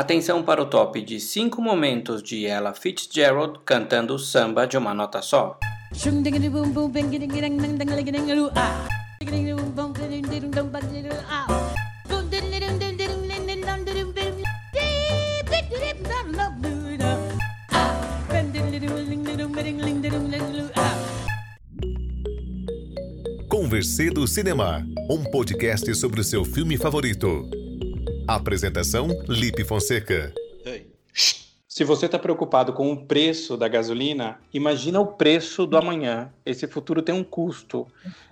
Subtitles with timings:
[0.00, 5.20] Atenção para o top de 5 momentos de Ella Fitzgerald cantando samba de uma nota
[5.20, 5.58] só.
[23.50, 27.59] Conversê do Cinema, um podcast sobre o seu filme favorito.
[28.34, 30.32] Apresentação: Lipe Fonseca.
[31.66, 36.32] Se você está preocupado com o preço da gasolina, imagina o preço do amanhã.
[36.46, 37.88] Esse futuro tem um custo.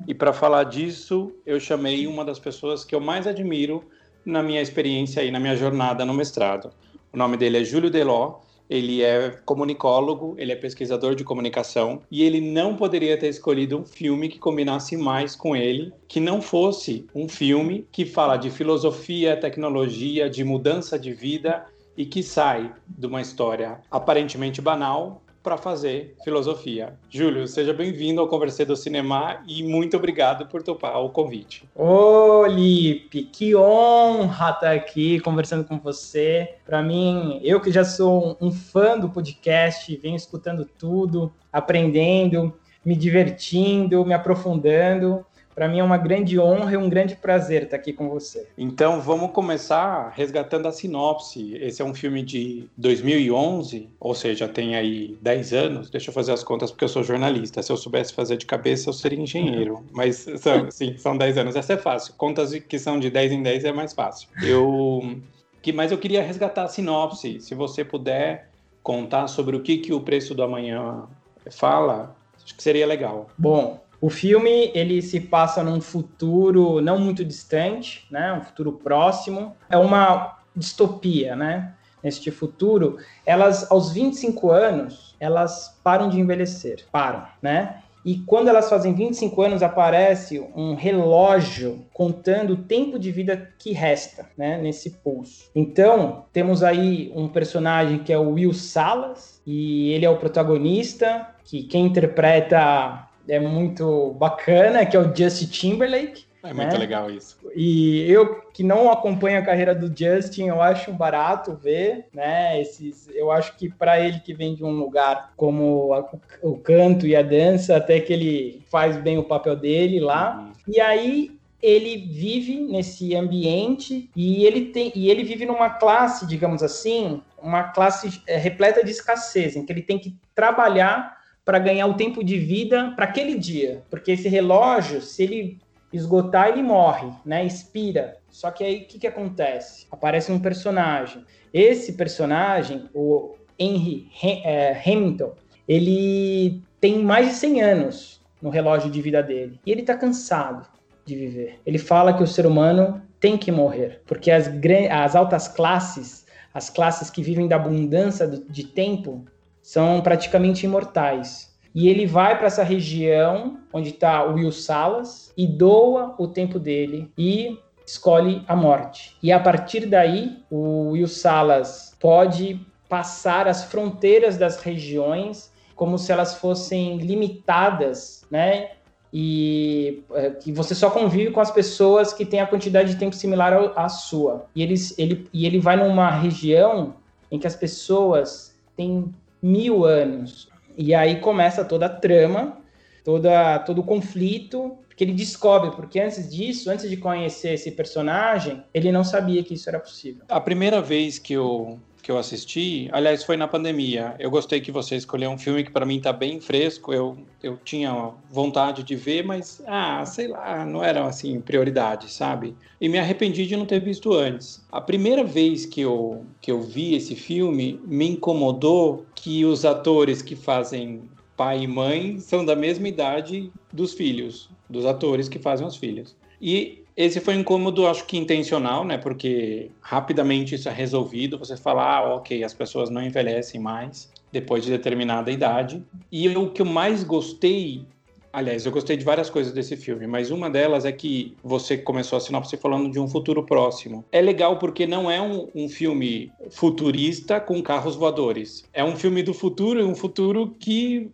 [0.07, 3.85] E para falar disso, eu chamei uma das pessoas que eu mais admiro
[4.25, 6.71] na minha experiência e na minha jornada no mestrado.
[7.13, 12.23] O nome dele é Júlio Deló ele é comunicólogo, ele é pesquisador de comunicação e
[12.23, 17.07] ele não poderia ter escolhido um filme que combinasse mais com ele, que não fosse
[17.15, 21.65] um filme que fala de filosofia, tecnologia, de mudança de vida
[21.97, 26.95] e que sai de uma história aparentemente banal para fazer filosofia.
[27.09, 31.69] Júlio, seja bem-vindo ao Conversê do Cinema e muito obrigado por topar o convite.
[31.75, 36.57] Ô, Lipe, que honra estar aqui conversando com você.
[36.67, 42.53] Para mim, eu que já sou um fã do podcast, venho escutando tudo, aprendendo,
[42.85, 45.25] me divertindo, me aprofundando.
[45.59, 48.47] Para mim é uma grande honra e um grande prazer estar aqui com você.
[48.57, 51.57] Então vamos começar resgatando a sinopse.
[51.57, 55.91] Esse é um filme de 2011, ou seja, tem aí 10 anos.
[55.91, 57.61] Deixa eu fazer as contas porque eu sou jornalista.
[57.61, 59.85] Se eu soubesse fazer de cabeça, eu seria engenheiro.
[59.91, 61.57] Mas são, sim, são 10 anos.
[61.57, 62.15] Essa é fácil.
[62.17, 64.29] Contas que são de 10 em 10 é mais fácil.
[64.41, 65.21] Eu,
[65.61, 67.41] que, mas eu queria resgatar a sinopse.
[67.41, 68.49] Se você puder
[68.81, 71.09] contar sobre o que, que o preço do amanhã
[71.51, 73.27] fala, acho que seria legal.
[73.37, 78.33] Bom, o filme ele se passa num futuro não muito distante, né?
[78.33, 79.57] Um futuro próximo.
[79.69, 81.75] É uma distopia, né?
[82.03, 87.83] Neste futuro, elas aos 25 anos, elas param de envelhecer, param, né?
[88.05, 93.73] E quando elas fazem 25 anos, aparece um relógio contando o tempo de vida que
[93.73, 95.51] resta, né, nesse pulso.
[95.55, 101.29] Então, temos aí um personagem que é o Will Salas, e ele é o protagonista,
[101.45, 106.29] que quem interpreta é muito bacana, que é o Justin Timberlake.
[106.43, 106.79] É muito né?
[106.79, 107.37] legal isso.
[107.55, 112.61] E eu que não acompanho a carreira do Justin, eu acho barato ver, né?
[112.61, 116.09] Esses, eu acho que para ele que vem de um lugar como a,
[116.43, 120.39] o canto e a dança, até que ele faz bem o papel dele lá.
[120.39, 120.75] Uhum.
[120.75, 126.63] E aí ele vive nesse ambiente e ele tem e ele vive numa classe, digamos
[126.63, 131.18] assim, uma classe é, repleta de escassez, em que ele tem que trabalhar
[131.49, 135.59] para ganhar o tempo de vida para aquele dia, porque esse relógio, se ele
[135.91, 137.43] esgotar, ele morre, né?
[137.43, 138.19] Expira.
[138.29, 139.87] Só que aí o que, que acontece?
[139.91, 141.25] Aparece um personagem.
[141.51, 145.33] Esse personagem, o Henry é, Hamilton,
[145.67, 150.69] ele tem mais de 100 anos no relógio de vida dele e ele está cansado
[151.07, 151.61] de viver.
[151.65, 154.51] Ele fala que o ser humano tem que morrer, porque as,
[154.91, 159.25] as altas classes, as classes que vivem da abundância de tempo,
[159.69, 161.55] são praticamente imortais.
[161.75, 166.59] E ele vai para essa região onde está o Will Salas e doa o tempo
[166.59, 169.15] dele e escolhe a morte.
[169.23, 172.59] E a partir daí, o Will Salas pode
[172.89, 178.71] passar as fronteiras das regiões como se elas fossem limitadas, né?
[179.13, 183.15] E é, que você só convive com as pessoas que têm a quantidade de tempo
[183.15, 184.47] similar à sua.
[184.57, 186.95] E, eles, ele, e ele vai numa região
[187.31, 190.49] em que as pessoas têm mil anos.
[190.77, 192.59] E aí começa toda a trama,
[193.05, 198.65] toda, todo o conflito, que ele descobre, porque antes disso, antes de conhecer esse personagem,
[198.75, 200.25] ele não sabia que isso era possível.
[200.29, 204.15] A primeira vez que eu que eu assisti, aliás, foi na pandemia.
[204.19, 206.93] Eu gostei que você escolheu um filme que para mim tá bem fresco.
[206.93, 212.55] Eu, eu tinha vontade de ver, mas ah, sei lá, não era assim prioridade, sabe?
[212.81, 214.65] E me arrependi de não ter visto antes.
[214.71, 220.23] A primeira vez que eu que eu vi esse filme me incomodou que os atores
[220.23, 221.03] que fazem
[221.37, 226.17] pai e mãe são da mesma idade dos filhos, dos atores que fazem os filhos.
[226.41, 228.99] E esse foi um incômodo, acho que intencional, né?
[228.99, 231.39] Porque rapidamente isso é resolvido.
[231.39, 235.81] Você fala, ah, ok, as pessoas não envelhecem mais depois de determinada idade.
[236.11, 237.85] E o que eu mais gostei,
[238.33, 242.17] aliás, eu gostei de várias coisas desse filme, mas uma delas é que você começou
[242.17, 244.05] a sinopse falando de um futuro próximo.
[244.11, 248.65] É legal porque não é um, um filme futurista com carros voadores.
[248.73, 251.13] É um filme do futuro, um futuro que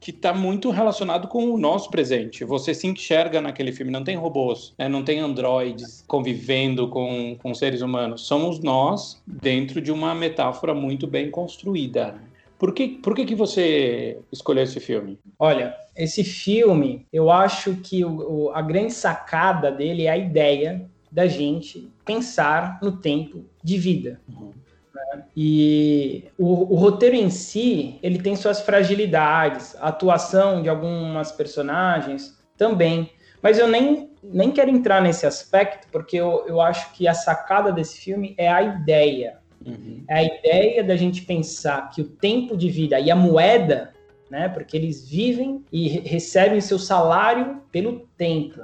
[0.00, 2.44] que está muito relacionado com o nosso presente.
[2.44, 4.88] Você se enxerga naquele filme, não tem robôs, né?
[4.88, 8.22] não tem androides convivendo com, com seres humanos.
[8.26, 12.14] Somos nós dentro de uma metáfora muito bem construída.
[12.58, 15.18] Por que, por que, que você escolheu esse filme?
[15.38, 20.88] Olha, esse filme, eu acho que o, o, a grande sacada dele é a ideia
[21.10, 24.20] da gente pensar no tempo de vida.
[24.28, 24.52] Uhum.
[24.94, 25.24] Né?
[25.36, 32.38] E o, o, roteiro em si, ele tem suas fragilidades, a atuação de algumas personagens
[32.56, 33.10] também.
[33.42, 37.72] Mas eu nem, nem quero entrar nesse aspecto, porque eu, eu acho que a sacada
[37.72, 39.38] desse filme é a ideia.
[39.64, 40.04] Uhum.
[40.08, 43.92] É a ideia da gente pensar que o tempo de vida e a moeda,
[44.30, 48.60] né, porque eles vivem e recebem seu salário pelo tempo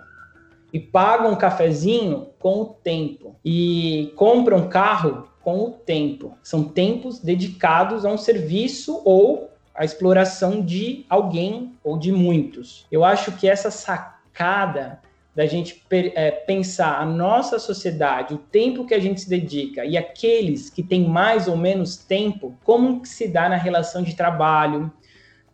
[0.72, 6.36] e pagam um cafezinho com o tempo e compram carro com o tempo.
[6.42, 12.84] São tempos dedicados a um serviço ou a exploração de alguém ou de muitos.
[12.92, 15.00] Eu acho que essa sacada
[15.34, 19.96] da gente é, pensar a nossa sociedade, o tempo que a gente se dedica e
[19.96, 24.92] aqueles que têm mais ou menos tempo, como que se dá na relação de trabalho,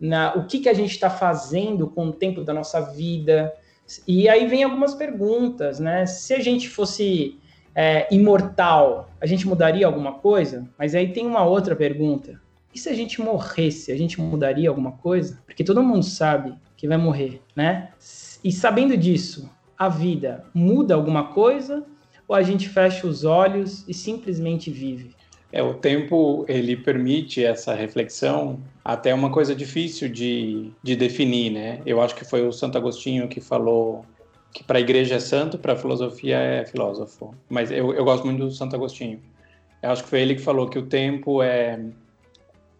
[0.00, 3.54] na, o que, que a gente está fazendo com o tempo da nossa vida.
[4.08, 6.04] E aí vem algumas perguntas, né?
[6.04, 7.38] Se a gente fosse
[7.74, 10.68] é, imortal, a gente mudaria alguma coisa?
[10.78, 12.40] Mas aí tem uma outra pergunta.
[12.74, 15.42] E se a gente morresse, a gente mudaria alguma coisa?
[15.46, 17.90] Porque todo mundo sabe que vai morrer, né?
[18.42, 21.84] E sabendo disso, a vida muda alguma coisa
[22.26, 25.14] ou a gente fecha os olhos e simplesmente vive?
[25.52, 31.80] É, o tempo ele permite essa reflexão, até uma coisa difícil de, de definir, né?
[31.86, 34.04] Eu acho que foi o Santo Agostinho que falou
[34.54, 37.34] que para a igreja é santo, para a filosofia é filósofo.
[37.50, 39.20] Mas eu, eu gosto muito do Santo Agostinho.
[39.82, 41.78] Eu acho que foi ele que falou que o tempo é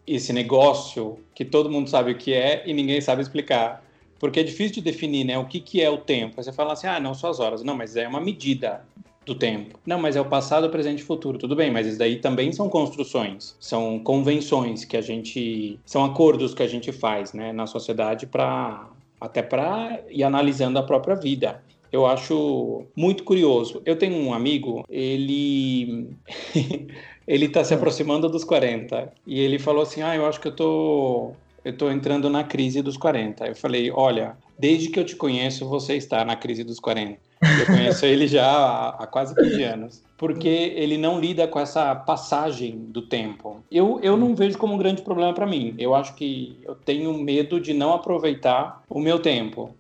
[0.07, 3.85] esse negócio que todo mundo sabe o que é e ninguém sabe explicar.
[4.21, 5.37] Porque é difícil de definir, né?
[5.37, 6.41] O que, que é o tempo.
[6.41, 7.65] Você fala assim, ah, não só as horas.
[7.65, 8.85] Não, mas é uma medida
[9.27, 9.79] do tempo.
[9.85, 11.39] Não, mas é o passado, presente e futuro.
[11.39, 16.55] Tudo bem, mas isso daí também são construções, são convenções que a gente, são acordos
[16.55, 18.87] que a gente faz, né, na sociedade para
[19.21, 21.63] até para ir analisando a própria vida.
[21.91, 23.81] Eu acho muito curioso.
[23.87, 26.09] Eu tenho um amigo, ele
[27.27, 30.57] ele está se aproximando dos 40 e ele falou assim: "Ah, eu acho que eu
[30.57, 31.33] tô
[31.65, 33.47] eu estou entrando na crise dos 40.
[33.47, 37.19] Eu falei, olha, desde que eu te conheço, você está na crise dos 40.
[37.65, 40.03] Eu conheço ele já há, há quase 15 anos.
[40.17, 43.63] Porque ele não lida com essa passagem do tempo.
[43.71, 45.75] Eu, eu não vejo como um grande problema para mim.
[45.79, 49.75] Eu acho que eu tenho medo de não aproveitar o meu tempo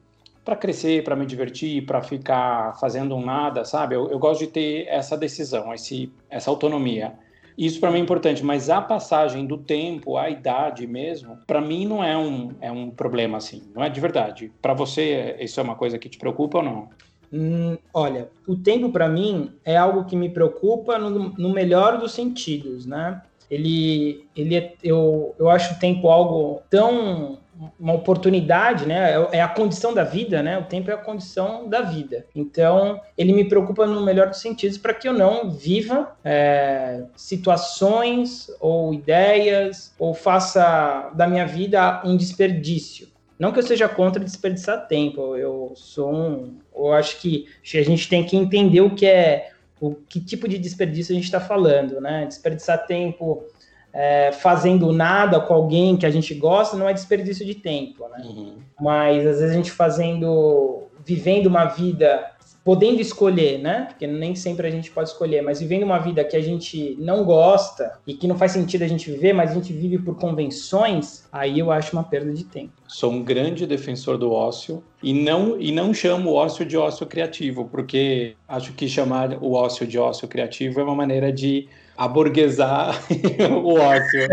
[0.44, 3.94] para crescer, para me divertir, para ficar fazendo um nada, sabe?
[3.94, 7.14] Eu, eu, gosto de ter essa decisão, esse, essa autonomia.
[7.56, 11.87] Isso para mim é importante, mas a passagem do tempo, a idade mesmo, para mim
[11.87, 14.52] não é um, é um problema assim, não é de verdade.
[14.60, 16.88] Para você, isso é uma coisa que te preocupa ou não?
[17.32, 22.12] Hum, olha, o tempo para mim é algo que me preocupa no, no melhor dos
[22.12, 23.23] sentidos, né?
[23.50, 27.38] Ele, ele é, eu, eu acho o tempo algo tão
[27.79, 29.12] uma oportunidade, né?
[29.12, 30.59] É, é a condição da vida, né?
[30.59, 32.26] O tempo é a condição da vida.
[32.35, 38.50] Então, ele me preocupa no melhor dos sentidos para que eu não viva é, situações
[38.61, 43.13] ou ideias ou faça da minha vida um desperdício.
[43.38, 46.58] Não que eu seja contra desperdiçar tempo, eu sou um.
[46.75, 49.50] Eu acho que a gente tem que entender o que é,
[49.81, 52.26] o que tipo de desperdício a gente está falando, né?
[52.26, 53.44] Desperdiçar tempo
[53.92, 58.25] é, fazendo nada com alguém que a gente gosta não é desperdício de tempo, né?
[58.25, 58.56] Uhum.
[58.80, 62.25] Mas às vezes a gente fazendo, vivendo uma vida,
[62.64, 63.87] podendo escolher, né?
[63.90, 67.23] Porque nem sempre a gente pode escolher, mas vivendo uma vida que a gente não
[67.23, 71.28] gosta e que não faz sentido a gente viver, mas a gente vive por convenções,
[71.30, 72.73] aí eu acho uma perda de tempo.
[72.88, 77.06] Sou um grande defensor do ócio e não e não chamo o ócio de ócio
[77.06, 82.99] criativo, porque acho que chamar o ócio de ócio criativo é uma maneira de aburguesar
[83.62, 84.28] o ócio.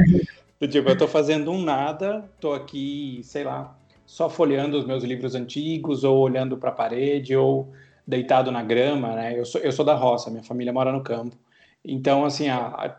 [0.69, 5.35] tipo, eu tô fazendo um nada, tô aqui, sei lá, só folheando os meus livros
[5.35, 7.69] antigos, ou olhando para a parede, ou
[8.05, 9.37] deitado na grama, né?
[9.37, 11.35] Eu sou, eu sou da roça, minha família mora no campo.
[11.83, 12.45] Então, assim,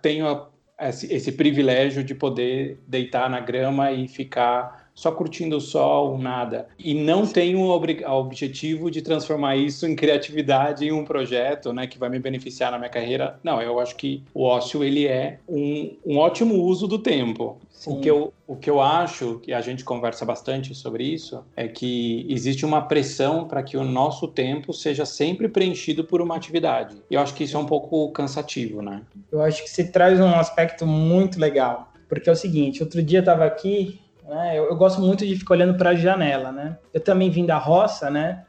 [0.00, 0.46] tenho
[0.78, 6.68] esse, esse privilégio de poder deitar na grama e ficar só curtindo o sol, nada.
[6.78, 11.98] E não tenho o objetivo de transformar isso em criatividade em um projeto, né, que
[11.98, 13.38] vai me beneficiar na minha carreira.
[13.42, 17.58] Não, eu acho que o ócio ele é um, um ótimo uso do tempo.
[17.84, 21.66] O que, eu, o que eu acho, que a gente conversa bastante sobre isso, é
[21.66, 27.02] que existe uma pressão para que o nosso tempo seja sempre preenchido por uma atividade.
[27.10, 29.02] E eu acho que isso é um pouco cansativo, né?
[29.32, 31.88] Eu acho que você traz um aspecto muito legal.
[32.08, 33.98] Porque é o seguinte, outro dia eu estava aqui
[34.32, 34.58] né?
[34.58, 36.78] Eu, eu gosto muito de ficar olhando para a janela, né?
[36.92, 38.44] Eu também vim da roça, né?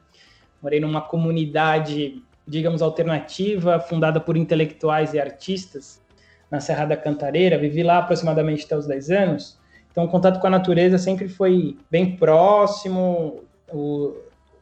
[0.61, 6.01] Morei numa comunidade, digamos, alternativa, fundada por intelectuais e artistas
[6.49, 7.57] na Serra da Cantareira.
[7.57, 9.59] Vivi lá aproximadamente até os 10 anos.
[9.91, 13.43] Então, o contato com a natureza sempre foi bem próximo.
[13.69, 14.15] O,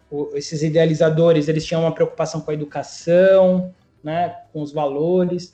[0.10, 3.72] o, esses idealizadores, eles tinham uma preocupação com a educação,
[4.04, 5.54] né, com os valores.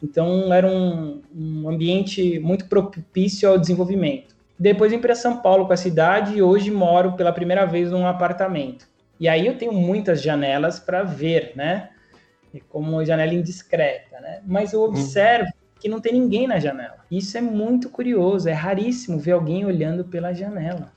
[0.00, 4.37] Então, era um, um ambiente muito propício ao desenvolvimento.
[4.58, 8.06] Depois vim para São Paulo com a cidade e hoje moro pela primeira vez num
[8.06, 8.88] apartamento.
[9.20, 11.90] E aí eu tenho muitas janelas para ver, né?
[12.68, 14.40] Como janela indiscreta, né?
[14.44, 16.98] Mas eu observo que não tem ninguém na janela.
[17.10, 20.92] Isso é muito curioso, é raríssimo ver alguém olhando pela janela.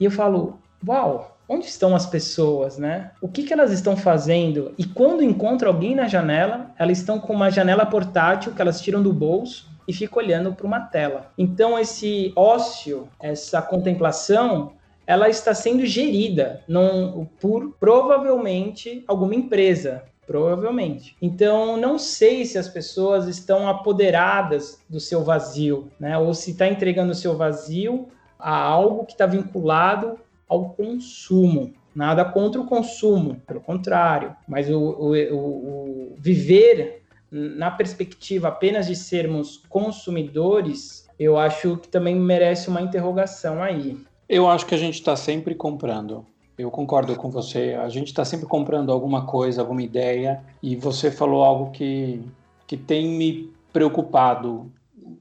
[0.00, 3.12] E eu falo, uau, onde estão as pessoas, né?
[3.20, 4.74] O que, que elas estão fazendo?
[4.76, 9.02] E quando encontram alguém na janela, elas estão com uma janela portátil que elas tiram
[9.02, 11.32] do bolso e ficam olhando para uma tela.
[11.36, 14.72] Então esse ócio, essa contemplação,
[15.06, 21.16] ela está sendo gerida num, por provavelmente alguma empresa, Provavelmente.
[21.22, 26.18] Então, não sei se as pessoas estão apoderadas do seu vazio, né?
[26.18, 31.72] Ou se está entregando o seu vazio a algo que está vinculado ao consumo.
[31.94, 34.36] Nada contra o consumo, pelo contrário.
[34.46, 36.97] Mas o, o, o, o viver
[37.30, 43.96] na perspectiva apenas de sermos consumidores, eu acho que também merece uma interrogação aí.
[44.28, 46.24] Eu acho que a gente está sempre comprando.
[46.58, 47.76] Eu concordo com você.
[47.80, 52.20] A gente está sempre comprando alguma coisa, alguma ideia, e você falou algo que,
[52.66, 54.70] que tem me preocupado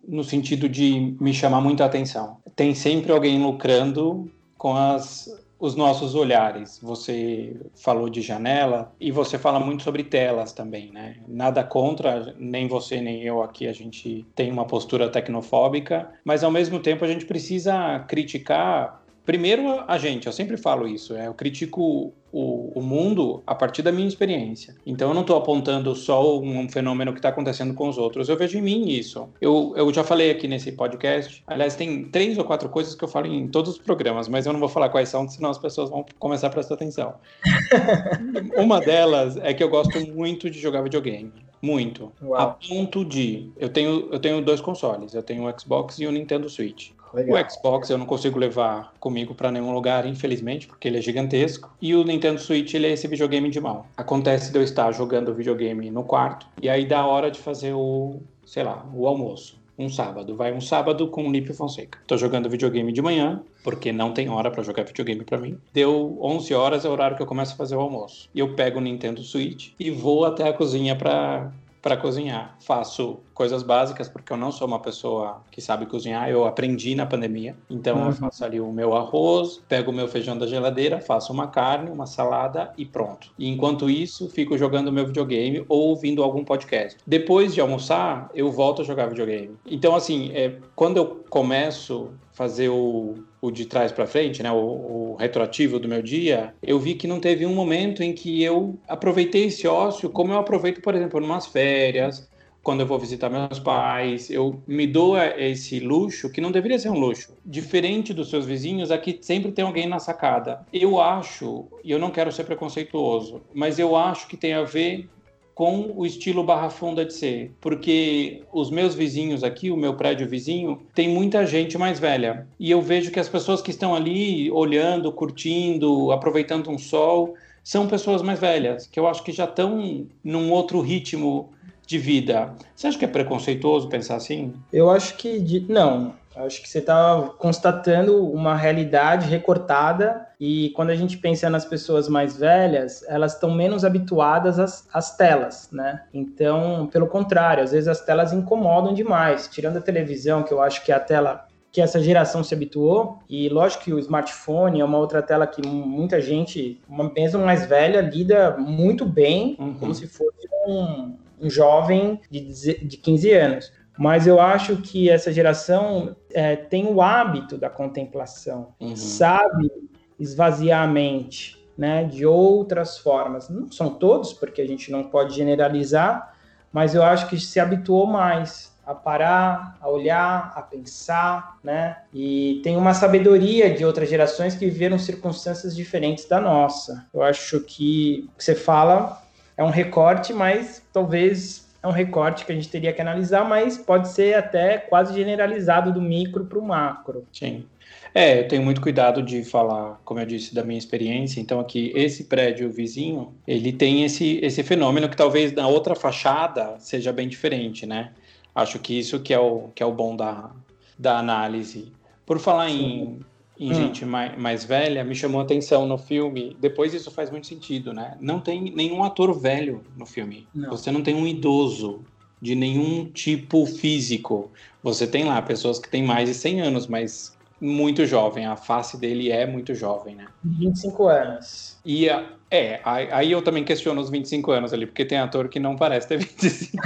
[0.07, 2.37] no sentido de me chamar muita atenção.
[2.55, 6.79] Tem sempre alguém lucrando com as, os nossos olhares.
[6.81, 11.17] Você falou de janela e você fala muito sobre telas também, né?
[11.27, 16.51] Nada contra, nem você nem eu aqui a gente tem uma postura tecnofóbica, mas ao
[16.51, 21.33] mesmo tempo a gente precisa criticar Primeiro, a gente, eu sempre falo isso, é, eu
[21.33, 24.75] critico o, o mundo a partir da minha experiência.
[24.85, 28.37] Então, eu não estou apontando só um fenômeno que está acontecendo com os outros, eu
[28.37, 29.27] vejo em mim isso.
[29.41, 33.07] Eu, eu já falei aqui nesse podcast, aliás, tem três ou quatro coisas que eu
[33.07, 35.89] falo em todos os programas, mas eu não vou falar quais são, senão as pessoas
[35.89, 37.15] vão começar a prestar atenção.
[38.55, 41.31] Uma delas é que eu gosto muito de jogar videogame.
[41.61, 42.11] Muito.
[42.21, 42.39] Uau.
[42.39, 43.49] A ponto de.
[43.57, 45.15] Eu tenho, eu tenho dois consoles.
[45.15, 46.91] Eu tenho o Xbox e o Nintendo Switch.
[47.13, 47.41] Legal.
[47.41, 51.71] O Xbox eu não consigo levar comigo para nenhum lugar, infelizmente, porque ele é gigantesco.
[51.81, 53.85] E o Nintendo Switch, ele é esse videogame de mão.
[53.95, 58.21] Acontece de eu estar jogando videogame no quarto, e aí dá hora de fazer o,
[58.45, 59.57] sei lá, o almoço.
[59.79, 61.99] Um sábado, vai um sábado com o Lipe Fonseca.
[62.07, 65.55] Tô jogando videogame de manhã, porque não tem hora para jogar videogame para mim.
[65.71, 68.27] Deu 11 horas, é o horário que eu começo a fazer o almoço.
[68.33, 72.55] E eu pego o Nintendo Switch e vou até a cozinha para para cozinhar.
[72.59, 77.05] Faço coisas básicas, porque eu não sou uma pessoa que sabe cozinhar, eu aprendi na
[77.05, 77.55] pandemia.
[77.69, 78.07] Então uhum.
[78.07, 81.91] eu faço ali o meu arroz, pego o meu feijão da geladeira, faço uma carne,
[81.91, 83.29] uma salada e pronto.
[83.37, 86.97] E enquanto isso, fico jogando meu videogame ou ouvindo algum podcast.
[87.05, 89.55] Depois de almoçar, eu volto a jogar videogame.
[89.67, 94.55] Então, assim, é, quando eu começo fazer o, o de trás para frente, né, o,
[94.55, 98.79] o, retroativo do meu dia, eu vi que não teve um momento em que eu
[98.87, 102.27] aproveitei esse ócio como eu aproveito, por exemplo, numas férias,
[102.67, 106.89] quando eu vou visitar meus pais, eu me dou esse luxo que não deveria ser
[106.89, 107.33] um luxo.
[107.45, 110.65] Diferente dos seus vizinhos, aqui sempre tem alguém na sacada.
[110.73, 115.07] Eu acho, e eu não quero ser preconceituoso, mas eu acho que tem a ver
[115.55, 120.27] com o estilo Barra Funda de ser, porque os meus vizinhos aqui, o meu prédio
[120.27, 122.49] vizinho, tem muita gente mais velha.
[122.59, 127.33] E eu vejo que as pessoas que estão ali olhando, curtindo, aproveitando um sol,
[127.63, 131.53] são pessoas mais velhas, que eu acho que já estão num outro ritmo
[131.87, 132.53] de vida.
[132.75, 134.53] Você acha que é preconceituoso pensar assim?
[134.71, 136.13] Eu acho que não.
[136.35, 142.07] Acho que você está constatando uma realidade recortada e quando a gente pensa nas pessoas
[142.07, 146.03] mais velhas, elas estão menos habituadas às, às, telas, né?
[146.13, 149.47] Então, pelo contrário, às vezes as telas incomodam demais.
[149.47, 153.19] Tirando a televisão, que eu acho que é a tela que essa geração se habituou,
[153.29, 157.65] e lógico que o smartphone é uma outra tela que muita gente, uma mesmo mais
[157.65, 159.73] velha, lida muito bem, uhum.
[159.75, 163.71] como se fosse um, um jovem de, de 15 anos.
[163.97, 168.95] Mas eu acho que essa geração é, tem o hábito da contemplação, uhum.
[168.95, 169.71] sabe
[170.19, 173.49] esvaziar a mente, né, de outras formas.
[173.49, 176.35] Não são todos, porque a gente não pode generalizar,
[176.71, 181.97] mas eu acho que se habituou mais a parar, a olhar, a pensar, né?
[182.13, 187.05] E tem uma sabedoria de outras gerações que viveram circunstâncias diferentes da nossa.
[187.13, 189.21] Eu acho que o que você fala
[189.57, 193.77] é um recorte, mas talvez é um recorte que a gente teria que analisar, mas
[193.77, 197.25] pode ser até quase generalizado do micro para o macro.
[197.33, 197.65] Sim.
[198.13, 201.39] É, eu tenho muito cuidado de falar, como eu disse, da minha experiência.
[201.39, 206.75] Então, aqui, esse prédio vizinho, ele tem esse, esse fenômeno que talvez na outra fachada
[206.79, 208.11] seja bem diferente, né?
[208.55, 210.51] Acho que isso que é o, que é o bom da,
[210.97, 211.91] da análise.
[212.25, 213.19] Por falar em,
[213.59, 213.73] em hum.
[213.73, 216.55] gente mais, mais velha, me chamou a atenção no filme.
[216.59, 218.17] Depois isso faz muito sentido, né?
[218.19, 220.47] Não tem nenhum ator velho no filme.
[220.53, 220.69] Não.
[220.69, 222.01] Você não tem um idoso
[222.41, 224.51] de nenhum tipo físico.
[224.83, 228.97] Você tem lá pessoas que têm mais de 100 anos, mas muito jovem, a face
[228.97, 230.27] dele é muito jovem, né?
[230.43, 231.77] 25 anos.
[231.83, 232.07] E
[232.49, 236.07] é, aí eu também questiono os 25 anos ali, porque tem ator que não parece
[236.07, 236.77] ter 25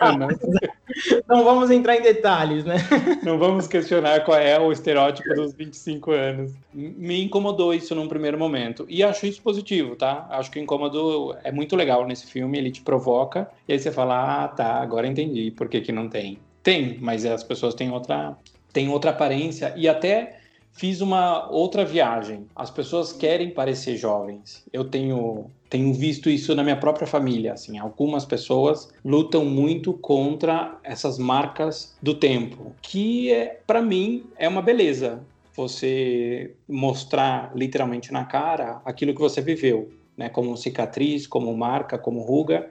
[0.00, 0.38] anos.
[1.28, 2.76] não vamos entrar em detalhes, né?
[3.22, 6.52] Não vamos questionar qual é o estereótipo dos 25 anos.
[6.72, 8.86] Me incomodou isso num primeiro momento.
[8.88, 10.26] E acho isso positivo, tá?
[10.30, 13.90] Acho que o incômodo é muito legal nesse filme, ele te provoca, e aí você
[13.90, 16.38] fala, ah, tá, agora entendi por que, que não tem.
[16.62, 18.36] Tem, mas as pessoas têm outra
[18.72, 20.37] tem outra aparência e até
[20.78, 22.46] fiz uma outra viagem.
[22.54, 24.64] As pessoas querem parecer jovens.
[24.72, 30.78] Eu tenho tenho visto isso na minha própria família, assim, algumas pessoas lutam muito contra
[30.82, 35.20] essas marcas do tempo, que é para mim é uma beleza.
[35.54, 42.22] Você mostrar literalmente na cara aquilo que você viveu, né, como cicatriz, como marca, como
[42.22, 42.70] ruga,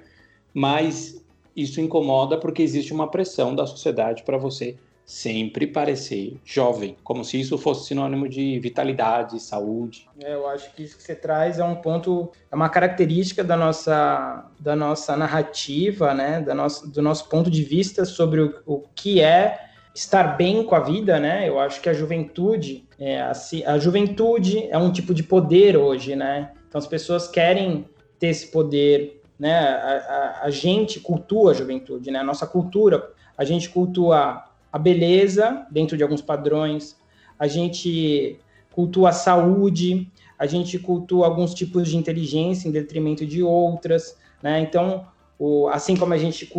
[0.52, 1.24] mas
[1.56, 4.76] isso incomoda porque existe uma pressão da sociedade para você
[5.08, 10.06] sempre parecer jovem, como se isso fosse sinônimo de vitalidade, saúde.
[10.22, 13.56] É, eu acho que isso que você traz é um ponto, é uma característica da
[13.56, 18.82] nossa, da nossa narrativa, né, da nossa, do nosso ponto de vista sobre o, o
[18.94, 21.48] que é estar bem com a vida, né?
[21.48, 23.32] Eu acho que a juventude, é, a,
[23.66, 26.52] a juventude é um tipo de poder hoje, né?
[26.68, 27.88] Então as pessoas querem
[28.20, 29.58] ter esse poder, né?
[29.58, 32.20] A, a, a gente cultua a juventude, né?
[32.20, 36.98] A nossa cultura, a gente cultua a beleza dentro de alguns padrões,
[37.40, 38.40] a gente
[38.72, 44.60] cultua a saúde, a gente cultua alguns tipos de inteligência em detrimento de outras, né?
[44.60, 45.08] Então,
[45.40, 46.52] o, assim como a gente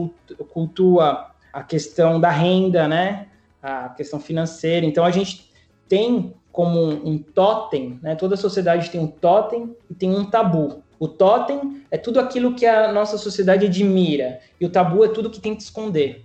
[0.50, 3.28] cultua a questão da renda, né?
[3.62, 5.50] A questão financeira, então a gente
[5.88, 8.14] tem como um totem, né?
[8.14, 10.82] Toda sociedade tem um totem e tem um tabu.
[10.99, 15.30] O totem é tudo aquilo que a nossa sociedade admira e o tabu é tudo
[15.30, 16.25] que tenta esconder.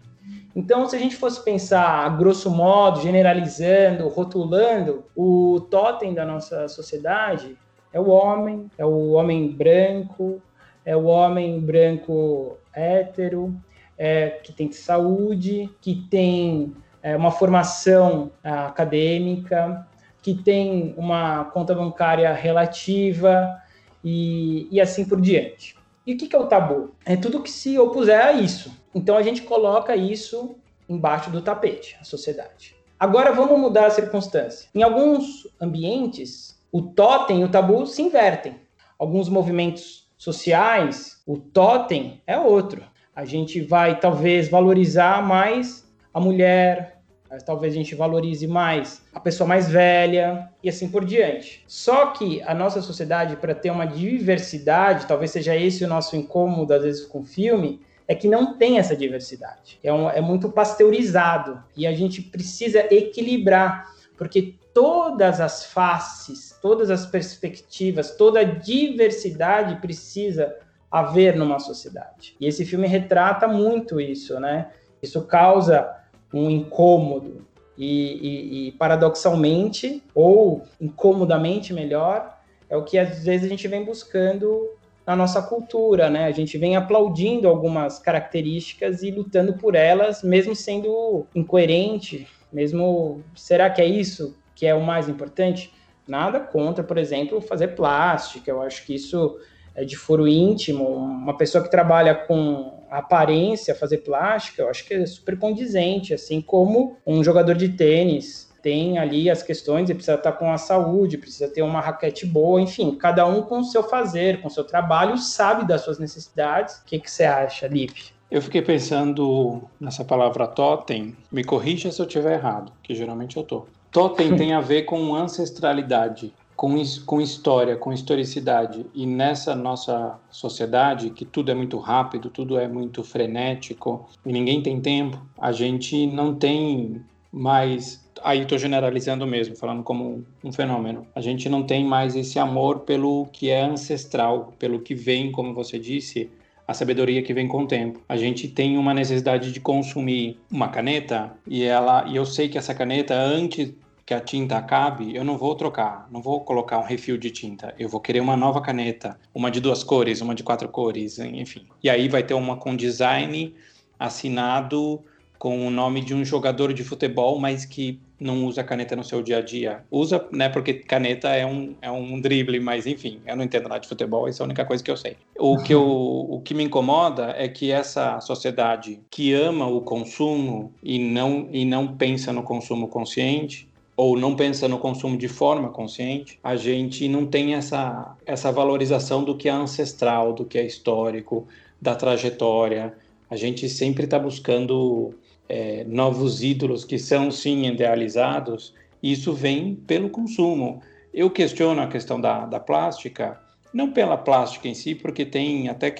[0.55, 7.57] Então, se a gente fosse pensar, grosso modo, generalizando, rotulando, o totem da nossa sociedade
[7.91, 10.41] é o homem, é o homem branco,
[10.85, 13.55] é o homem branco hétero,
[13.97, 19.87] é, que tem saúde, que tem é, uma formação é, acadêmica,
[20.21, 23.59] que tem uma conta bancária relativa
[24.03, 25.75] e, e assim por diante.
[26.05, 26.91] E o que, é o tabu?
[27.05, 28.71] É tudo que se opuser a isso.
[28.93, 30.55] Então a gente coloca isso
[30.87, 32.75] embaixo do tapete, a sociedade.
[32.99, 34.69] Agora vamos mudar a circunstância.
[34.75, 38.55] Em alguns ambientes, o totem e o tabu se invertem.
[38.99, 42.83] Alguns movimentos sociais, o totem é outro.
[43.15, 46.92] A gente vai talvez valorizar mais a mulher,
[47.41, 51.63] talvez a gente valorize mais a pessoa mais velha e assim por diante.
[51.67, 56.73] Só que a nossa sociedade, para ter uma diversidade, talvez seja esse o nosso incômodo
[56.73, 59.79] às vezes com o filme, é que não tem essa diversidade.
[59.83, 66.89] É, um, é muito pasteurizado e a gente precisa equilibrar, porque todas as faces, todas
[66.89, 70.53] as perspectivas, toda a diversidade precisa
[70.91, 72.35] haver numa sociedade.
[72.39, 74.69] E esse filme retrata muito isso, né?
[75.01, 76.02] Isso causa
[76.33, 77.45] incômodo
[77.77, 82.37] e, e, e paradoxalmente ou incomodamente melhor
[82.69, 84.69] é o que às vezes a gente vem buscando
[85.05, 86.25] na nossa cultura, né?
[86.25, 93.69] A gente vem aplaudindo algumas características e lutando por elas, mesmo sendo incoerente, mesmo será
[93.69, 95.73] que é isso que é o mais importante?
[96.07, 98.49] Nada contra, por exemplo, fazer plástica.
[98.49, 99.37] Eu acho que isso
[99.85, 100.87] de foro íntimo.
[100.87, 106.41] Uma pessoa que trabalha com aparência, fazer plástica, eu acho que é super condizente, assim
[106.41, 111.17] como um jogador de tênis tem ali as questões e precisa estar com a saúde,
[111.17, 114.63] precisa ter uma raquete boa, enfim, cada um com o seu fazer, com o seu
[114.63, 116.77] trabalho, sabe das suas necessidades.
[116.77, 118.13] O que, que você acha, Lipe?
[118.31, 123.43] Eu fiquei pensando nessa palavra totem, me corrija se eu estiver errado, que geralmente eu
[123.43, 123.65] tô.
[123.91, 128.85] Totem tem a ver com ancestralidade, com, com história, com historicidade.
[128.95, 134.63] E nessa nossa sociedade, que tudo é muito rápido, tudo é muito frenético e ninguém
[134.63, 141.05] tem tempo, a gente não tem mais aí estou generalizando mesmo, falando como um fenômeno.
[141.13, 145.53] A gente não tem mais esse amor pelo que é ancestral, pelo que vem, como
[145.53, 146.31] você disse,
[146.65, 147.99] a sabedoria que vem com o tempo.
[148.07, 152.57] A gente tem uma necessidade de consumir uma caneta e ela e eu sei que
[152.57, 153.73] essa caneta antes
[154.05, 157.73] que a tinta acabe, eu não vou trocar, não vou colocar um refil de tinta.
[157.79, 161.65] Eu vou querer uma nova caneta, uma de duas cores, uma de quatro cores, enfim.
[161.81, 163.55] E aí vai ter uma com design
[163.97, 165.01] assinado
[165.39, 169.21] com o nome de um jogador de futebol, mas que não usa caneta no seu
[169.21, 169.83] dia a dia.
[169.91, 173.81] Usa, né, porque caneta é um, é um drible, mas enfim, eu não entendo nada
[173.81, 175.17] de futebol, essa é a única coisa que eu sei.
[175.37, 180.73] O que, eu, o que me incomoda é que essa sociedade que ama o consumo
[180.81, 185.69] e não, e não pensa no consumo consciente, ou não pensa no consumo de forma
[185.69, 190.65] consciente, a gente não tem essa, essa valorização do que é ancestral, do que é
[190.65, 191.47] histórico,
[191.79, 192.93] da trajetória.
[193.29, 195.13] A gente sempre está buscando
[195.47, 198.73] é, novos ídolos que são sim idealizados.
[199.01, 200.81] E isso vem pelo consumo.
[201.13, 203.39] Eu questiono a questão da, da plástica,
[203.73, 205.93] não pela plástica em si, porque tem até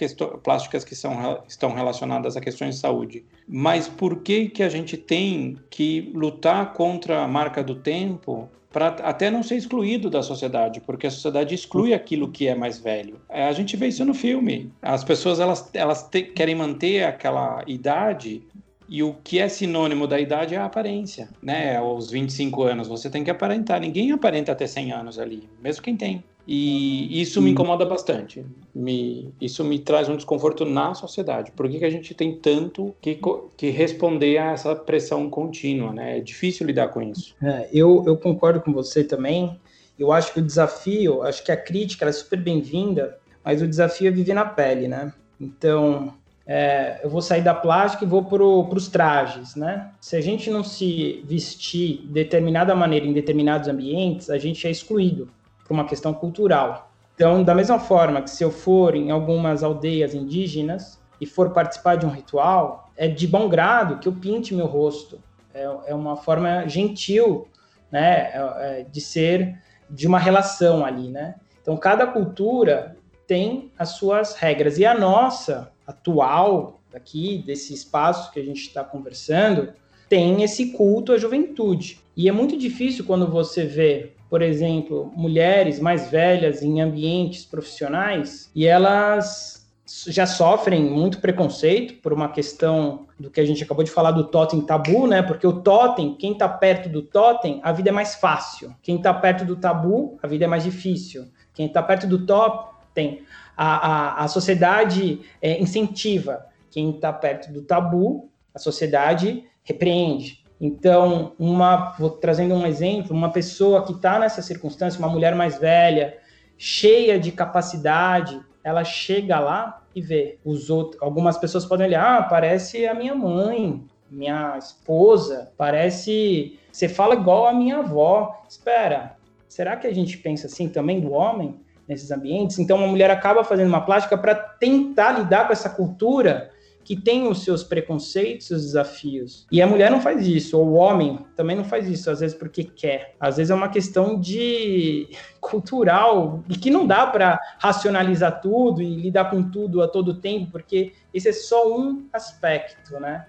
[0.44, 4.96] plásticas que são, estão relacionadas a questões de saúde, mas por que, que a gente
[4.96, 10.82] tem que lutar contra a marca do tempo para até não ser excluído da sociedade,
[10.82, 13.22] porque a sociedade exclui aquilo que é mais velho.
[13.30, 14.72] É, a gente vê isso no filme.
[14.82, 18.42] As pessoas elas, elas te, querem manter aquela idade
[18.90, 21.78] e o que é sinônimo da idade é a aparência, né?
[21.78, 23.80] Aos 25 anos você tem que aparentar.
[23.80, 26.24] Ninguém aparenta até 100 anos ali, mesmo quem tem.
[26.46, 28.46] E isso me incomoda bastante.
[28.76, 31.52] Me, isso me traz um desconforto na sociedade.
[31.52, 33.18] Por que, que a gente tem tanto que,
[33.56, 35.94] que responder a essa pressão contínua?
[35.94, 36.18] Né?
[36.18, 37.34] É difícil lidar com isso.
[37.42, 39.58] É, eu, eu concordo com você também.
[39.98, 44.10] Eu acho que o desafio, acho que a crítica é super bem-vinda, mas o desafio
[44.10, 45.14] é viver na pele, né?
[45.40, 46.14] Então,
[46.46, 49.92] é, eu vou sair da plástica e vou para os trajes, né?
[50.02, 54.72] Se a gente não se vestir de determinada maneira em determinados ambientes, a gente é
[54.72, 55.30] excluído
[55.74, 56.92] por uma questão cultural.
[57.16, 61.96] Então, da mesma forma que se eu for em algumas aldeias indígenas e for participar
[61.96, 65.20] de um ritual, é de bom grado que eu pinte meu rosto.
[65.54, 67.48] É, é uma forma gentil,
[67.92, 69.60] né, é, é, de ser
[69.90, 71.36] de uma relação ali, né?
[71.62, 72.96] Então, cada cultura
[73.28, 78.84] tem as suas regras e a nossa atual aqui desse espaço que a gente está
[78.84, 79.74] conversando
[80.10, 82.00] tem esse culto à juventude.
[82.16, 88.50] E é muito difícil quando você vê por exemplo, mulheres mais velhas em ambientes profissionais
[88.56, 89.70] e elas
[90.08, 94.24] já sofrem muito preconceito por uma questão do que a gente acabou de falar do
[94.24, 95.22] totem tabu, né?
[95.22, 98.76] Porque o totem, quem está perto do totem, a vida é mais fácil.
[98.82, 101.28] Quem está perto do tabu, a vida é mais difícil.
[101.54, 103.22] Quem está perto do totem,
[103.56, 106.44] a, a, a sociedade é, incentiva.
[106.72, 110.43] Quem está perto do tabu, a sociedade repreende.
[110.66, 115.60] Então, uma, vou trazendo um exemplo, uma pessoa que está nessa circunstância, uma mulher mais
[115.60, 116.18] velha,
[116.58, 121.02] cheia de capacidade, ela chega lá e vê os outros.
[121.02, 126.58] Algumas pessoas podem olhar, ah, parece a minha mãe, minha esposa, parece.
[126.72, 128.42] Você fala igual a minha avó.
[128.48, 129.18] Espera,
[129.50, 132.58] será que a gente pensa assim também do homem nesses ambientes?
[132.58, 136.53] Então, uma mulher acaba fazendo uma plástica para tentar lidar com essa cultura
[136.84, 139.48] que tem os seus preconceitos, seus desafios.
[139.52, 142.36] E a mulher não faz isso, ou o homem também não faz isso, às vezes
[142.36, 143.16] porque quer.
[143.20, 145.08] Às vezes é uma questão de
[145.40, 150.52] cultural e que não dá para racionalizar tudo e lidar com tudo a todo tempo,
[150.52, 153.26] porque esse é só um aspecto, né?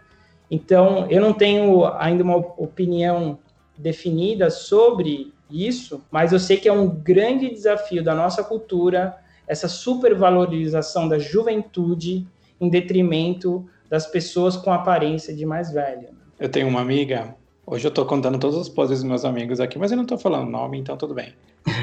[0.50, 3.38] Então, eu não tenho ainda uma opinião
[3.76, 9.68] definida sobre isso, mas eu sei que é um grande desafio da nossa cultura essa
[9.68, 12.26] supervalorização da juventude
[12.60, 16.10] em detrimento das pessoas com aparência de mais velha.
[16.38, 17.34] Eu tenho uma amiga,
[17.66, 20.18] hoje eu estou contando todos os poses dos meus amigos aqui, mas eu não estou
[20.18, 21.32] falando nome, então tudo bem.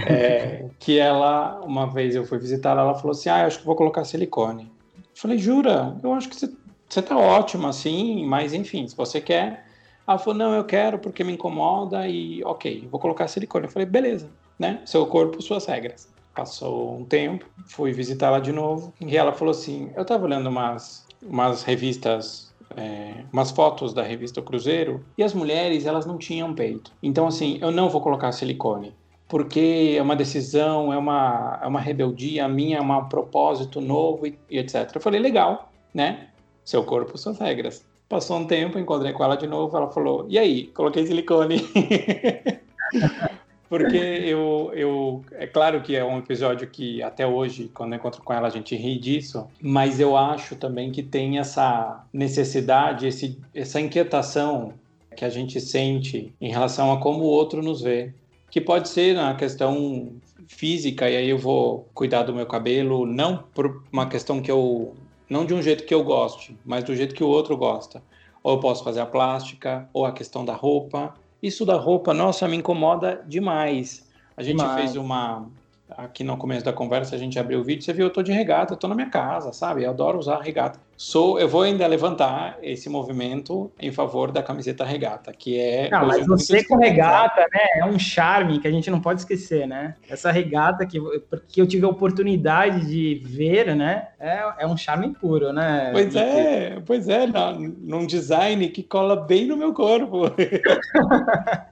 [0.05, 3.65] É, que ela, uma vez eu fui visitar, ela falou assim: Ah, eu acho que
[3.65, 4.63] vou colocar silicone.
[4.63, 5.95] Eu falei, jura?
[6.03, 6.51] Eu acho que você,
[6.87, 9.65] você tá ótima assim, mas enfim, se você quer.
[10.07, 13.65] Ela falou, não, eu quero porque me incomoda e ok, vou colocar silicone.
[13.65, 14.81] Eu falei, beleza, né?
[14.85, 16.10] Seu corpo, suas regras.
[16.33, 21.05] Passou um tempo, fui visitá-la de novo e ela falou assim: Eu estava olhando umas,
[21.21, 26.91] umas revistas, é, umas fotos da revista Cruzeiro e as mulheres elas não tinham peito.
[27.03, 28.95] Então, assim, eu não vou colocar silicone
[29.31, 34.37] porque é uma decisão, é uma, é uma rebeldia minha, é um propósito novo e,
[34.49, 34.91] e etc.
[34.93, 36.27] Eu falei: Legal, né?
[36.65, 37.85] Seu corpo, suas regras.
[38.09, 40.67] Passou um tempo, encontrei com ela de novo, ela falou: E aí?
[40.67, 41.61] Coloquei silicone.
[43.71, 45.23] Porque eu, eu.
[45.31, 48.51] É claro que é um episódio que até hoje, quando eu encontro com ela, a
[48.51, 54.73] gente ri disso, mas eu acho também que tem essa necessidade, esse, essa inquietação
[55.15, 58.13] que a gente sente em relação a como o outro nos vê.
[58.49, 60.11] Que pode ser na questão
[60.49, 64.93] física, e aí eu vou cuidar do meu cabelo, não por uma questão que eu
[65.29, 68.03] não de um jeito que eu goste, mas do jeito que o outro gosta.
[68.43, 71.13] Ou eu posso fazer a plástica, ou a questão da roupa.
[71.41, 74.07] Isso da roupa, nossa, me incomoda demais.
[74.37, 74.79] A gente demais.
[74.79, 75.47] fez uma,
[75.89, 78.31] aqui no começo da conversa a gente abriu o vídeo, você viu, eu tô de
[78.31, 79.83] regata, eu tô na minha casa, sabe?
[79.83, 80.79] Eu adoro usar regata.
[81.01, 85.89] Sou, eu vou ainda levantar esse movimento em favor da camiseta regata, que é.
[85.89, 87.79] Não, mas você com regata, né?
[87.79, 89.95] É um charme que a gente não pode esquecer, né?
[90.07, 94.09] Essa regata que, porque eu tive a oportunidade de ver, né?
[94.19, 95.89] É, é um charme puro, né?
[95.91, 97.25] Pois é, pois é,
[97.57, 100.25] num design que cola bem no meu corpo.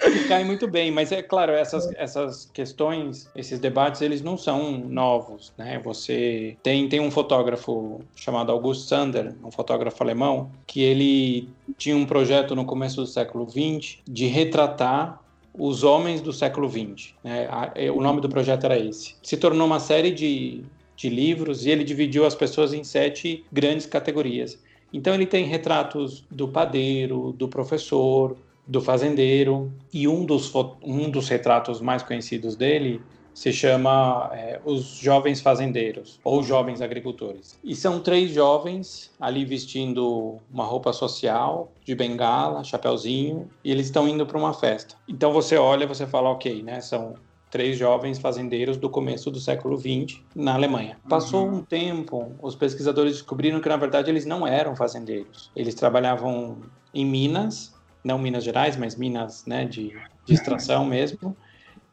[0.00, 4.78] que cai muito bem, mas é claro, essas, essas questões, esses debates, eles não são
[4.78, 5.80] novos, né?
[5.84, 12.06] Você tem, tem um fotógrafo chamado August Sander, um fotógrafo alemão, que ele tinha um
[12.06, 15.20] projeto no começo do século XX de retratar
[15.52, 17.14] os homens do século XX.
[17.22, 17.48] Né?
[17.94, 19.16] O nome do projeto era esse.
[19.22, 20.64] Se tornou uma série de,
[20.96, 24.58] de livros e ele dividiu as pessoas em sete grandes categorias.
[24.92, 28.36] Então ele tem retratos do padeiro, do professor,
[28.70, 33.02] do fazendeiro e um dos, um dos retratos mais conhecidos dele
[33.34, 37.58] se chama é, Os Jovens Fazendeiros ou Jovens Agricultores.
[37.64, 44.06] E são três jovens ali vestindo uma roupa social, de bengala, chapéuzinho, e eles estão
[44.06, 44.94] indo para uma festa.
[45.08, 46.80] Então você olha, você fala, ok, né?
[46.80, 47.14] São
[47.50, 50.96] três jovens fazendeiros do começo do século XX na Alemanha.
[51.08, 51.56] Passou uhum.
[51.56, 55.50] um tempo, os pesquisadores descobriram que na verdade eles não eram fazendeiros.
[55.56, 56.58] Eles trabalhavam
[56.94, 59.92] em minas não Minas Gerais, mas Minas né, de,
[60.24, 61.36] de extração mesmo,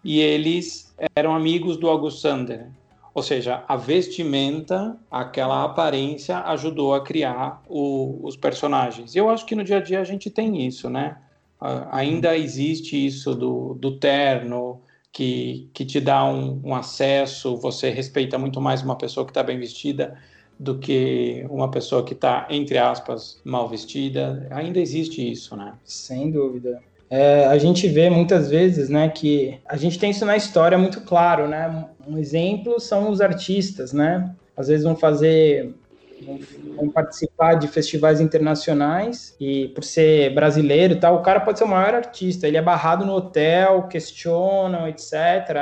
[0.03, 2.67] e eles eram amigos do August Sander.
[3.13, 9.15] Ou seja, a vestimenta, aquela aparência ajudou a criar o, os personagens.
[9.15, 11.17] Eu acho que no dia a dia a gente tem isso, né?
[11.91, 14.79] ainda existe isso do, do terno,
[15.11, 19.41] que, que te dá um, um acesso, você respeita muito mais uma pessoa que está
[19.41, 20.19] bem vestida
[20.59, 24.47] do que uma pessoa que está, entre aspas, mal vestida.
[24.49, 25.73] Ainda existe isso, né?
[25.83, 26.79] Sem dúvida.
[27.09, 31.01] É, a gente vê muitas vezes, né, que a gente tem isso na história muito
[31.01, 31.85] claro, né?
[32.05, 34.33] Um exemplo são os artistas, né?
[34.55, 35.73] Às vezes vão fazer
[36.75, 41.65] vão participar de festivais internacionais e por ser brasileiro e tal, o cara pode ser
[41.65, 45.13] o maior artista, ele é barrado no hotel, questionam, etc,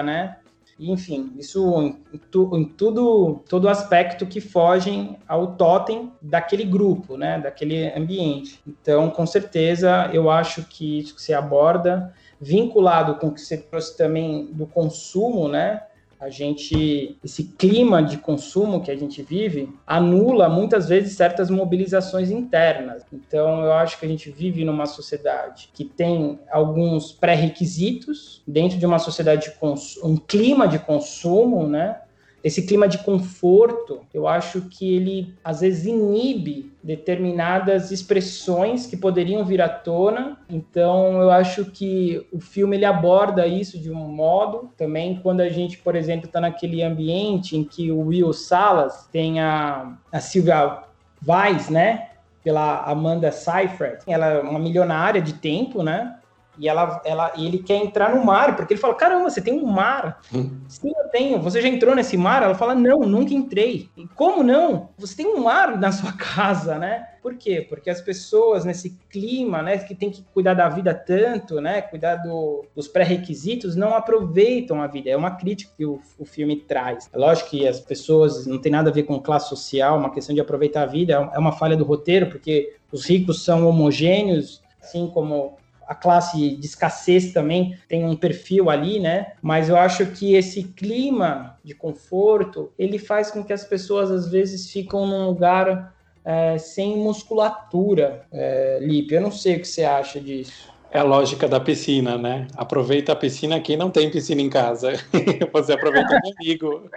[0.03, 0.37] né?
[0.77, 7.39] Enfim, isso em, tu, em, tudo, todo aspecto que fogem ao totem daquele grupo, né,
[7.39, 8.59] daquele ambiente.
[8.67, 13.57] Então, com certeza, eu acho que isso que você aborda, vinculado com o que você
[13.57, 15.81] trouxe também do consumo, né,
[16.25, 22.31] a gente esse clima de consumo que a gente vive anula muitas vezes certas mobilizações
[22.31, 23.03] internas.
[23.13, 28.85] Então eu acho que a gente vive numa sociedade que tem alguns pré-requisitos dentro de
[28.87, 29.55] uma sociedade de
[30.03, 32.01] um clima de consumo, né?
[32.45, 39.43] Esse clima de conforto, eu acho que ele às vezes inibe determinadas expressões que poderiam
[39.43, 40.37] vir à tona.
[40.47, 45.49] Então, eu acho que o filme ele aborda isso de um modo também quando a
[45.49, 50.83] gente, por exemplo, está naquele ambiente em que o Will Salas tem a, a Sylvia
[51.27, 52.09] Weiss, né?
[52.43, 54.03] Pela Amanda Seyfried.
[54.05, 56.15] Ela é uma milionária de tempo, né?
[56.57, 59.53] E, ela, ela, e ele quer entrar no mar, porque ele fala: Caramba, você tem
[59.53, 60.21] um mar.
[60.33, 60.61] Hum.
[60.67, 61.41] Sim, eu tenho.
[61.41, 62.43] Você já entrou nesse mar?
[62.43, 63.89] Ela fala: Não, nunca entrei.
[63.95, 64.89] E como não?
[64.97, 67.07] Você tem um mar na sua casa, né?
[67.25, 67.65] Por quê?
[67.67, 72.17] Porque as pessoas nesse clima, né, que tem que cuidar da vida tanto, né, cuidar
[72.17, 75.09] do, dos pré-requisitos, não aproveitam a vida.
[75.09, 77.09] É uma crítica que o, o filme traz.
[77.11, 80.35] É lógico que as pessoas não tem nada a ver com classe social, uma questão
[80.35, 85.07] de aproveitar a vida, é uma falha do roteiro, porque os ricos são homogêneos, assim
[85.07, 89.33] como a classe de escassez também tem um perfil ali, né?
[89.41, 94.29] Mas eu acho que esse clima de conforto, ele faz com que as pessoas às
[94.29, 99.13] vezes ficam num lugar é, sem musculatura, é, Lipe.
[99.13, 100.73] Eu não sei o que você acha disso.
[100.91, 102.47] É a lógica da piscina, né?
[102.55, 104.93] Aproveita a piscina quem não tem piscina em casa.
[105.51, 106.89] Você aproveita comigo.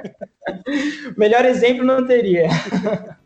[1.18, 2.48] Melhor exemplo não teria.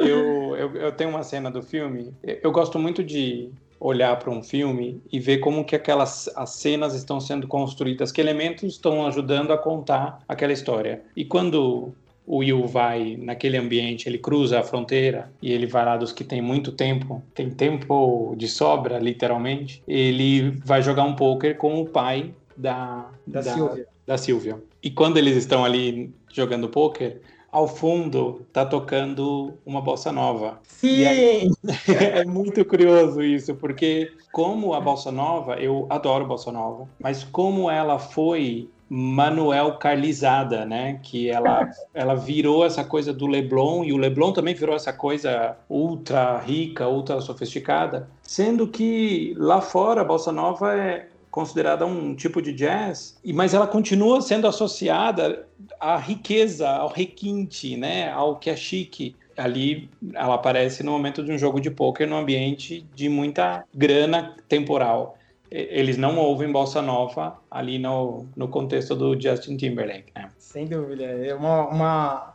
[0.00, 2.14] Eu, eu, eu, tenho uma cena do filme.
[2.22, 3.50] Eu gosto muito de
[3.80, 8.20] olhar para um filme e ver como que aquelas as cenas estão sendo construídas, que
[8.20, 11.02] elementos estão ajudando a contar aquela história.
[11.16, 11.92] E quando
[12.26, 16.22] o Will vai naquele ambiente, ele cruza a fronteira e ele vai lá dos que
[16.22, 21.86] tem muito tempo, tem tempo de sobra, literalmente, ele vai jogar um poker com o
[21.86, 23.86] pai da, da, da Silvia.
[24.06, 24.62] Da Silvia.
[24.82, 30.58] E quando eles estão ali jogando poker, ao fundo tá tocando uma bossa nova.
[30.62, 31.04] Sim!
[31.04, 31.50] Aí,
[31.88, 37.70] é muito curioso isso, porque como a bossa nova, eu adoro bossa nova, mas como
[37.70, 40.98] ela foi Manuel Carlizada, né?
[41.02, 45.56] Que ela, ela virou essa coisa do Leblon e o Leblon também virou essa coisa
[45.68, 51.08] ultra rica, ultra sofisticada, sendo que lá fora a bossa nova é
[51.38, 55.46] considerada um tipo de jazz, mas ela continua sendo associada
[55.78, 58.10] à riqueza, ao requinte, né?
[58.10, 62.16] Ao que é chique ali ela aparece no momento de um jogo de pôquer no
[62.16, 65.16] ambiente de muita grana temporal
[65.48, 70.12] eles não ouvem bossa nova ali no, no contexto do Justin Timberlake.
[70.14, 70.28] Né?
[70.36, 72.34] Sem dúvida, é uma, uma,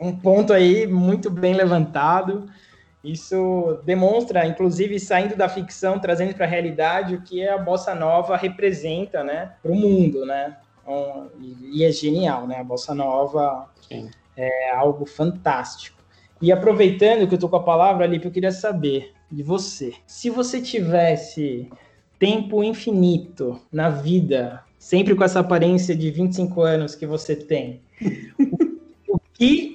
[0.00, 2.48] um ponto aí muito bem levantado.
[3.04, 8.36] Isso demonstra, inclusive, saindo da ficção, trazendo para a realidade o que a bossa nova
[8.36, 10.56] representa, né, para o mundo, né?
[10.86, 11.28] Um,
[11.72, 12.58] e é genial, né?
[12.58, 14.10] A bossa nova Sim.
[14.36, 16.02] é algo fantástico.
[16.40, 19.94] E aproveitando que eu tô com a palavra, ali, eu queria saber de você.
[20.06, 21.70] Se você tivesse
[22.18, 27.80] tempo infinito na vida, sempre com essa aparência de 25 anos que você tem,
[29.08, 29.73] o, que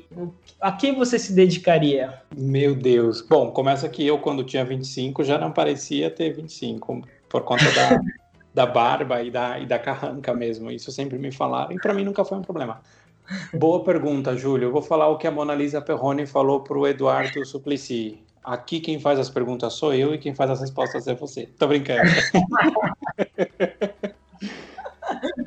[0.62, 2.22] a que você se dedicaria?
[2.36, 3.22] Meu Deus.
[3.22, 8.00] Bom, começa que eu, quando tinha 25, já não parecia ter 25, por conta da,
[8.54, 10.70] da barba e da, e da carranca mesmo.
[10.70, 12.82] Isso sempre me falaram, e para mim nunca foi um problema.
[13.54, 14.68] Boa pergunta, Júlio.
[14.68, 18.24] Eu vou falar o que a Mona Lisa Perrone falou para o Eduardo Suplicy.
[18.44, 21.46] Aqui quem faz as perguntas sou eu e quem faz as respostas é você.
[21.58, 22.10] Tô brincando.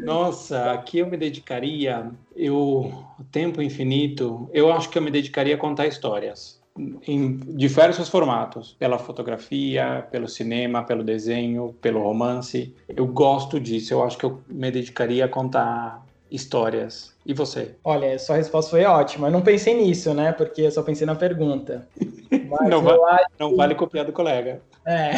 [0.04, 2.92] Nossa, aqui eu me dedicaria, eu
[3.30, 6.60] tempo infinito, eu acho que eu me dedicaria a contar histórias
[7.06, 12.74] em diversos formatos, pela fotografia, pelo cinema, pelo desenho, pelo romance.
[12.88, 17.14] Eu gosto disso, eu acho que eu me dedicaria a contar histórias.
[17.26, 17.76] E você?
[17.84, 19.28] Olha, sua resposta foi ótima.
[19.28, 20.32] Eu não pensei nisso, né?
[20.32, 21.86] Porque eu só pensei na pergunta.
[22.68, 24.62] não, vale, não vale copiar do colega.
[24.86, 25.10] É.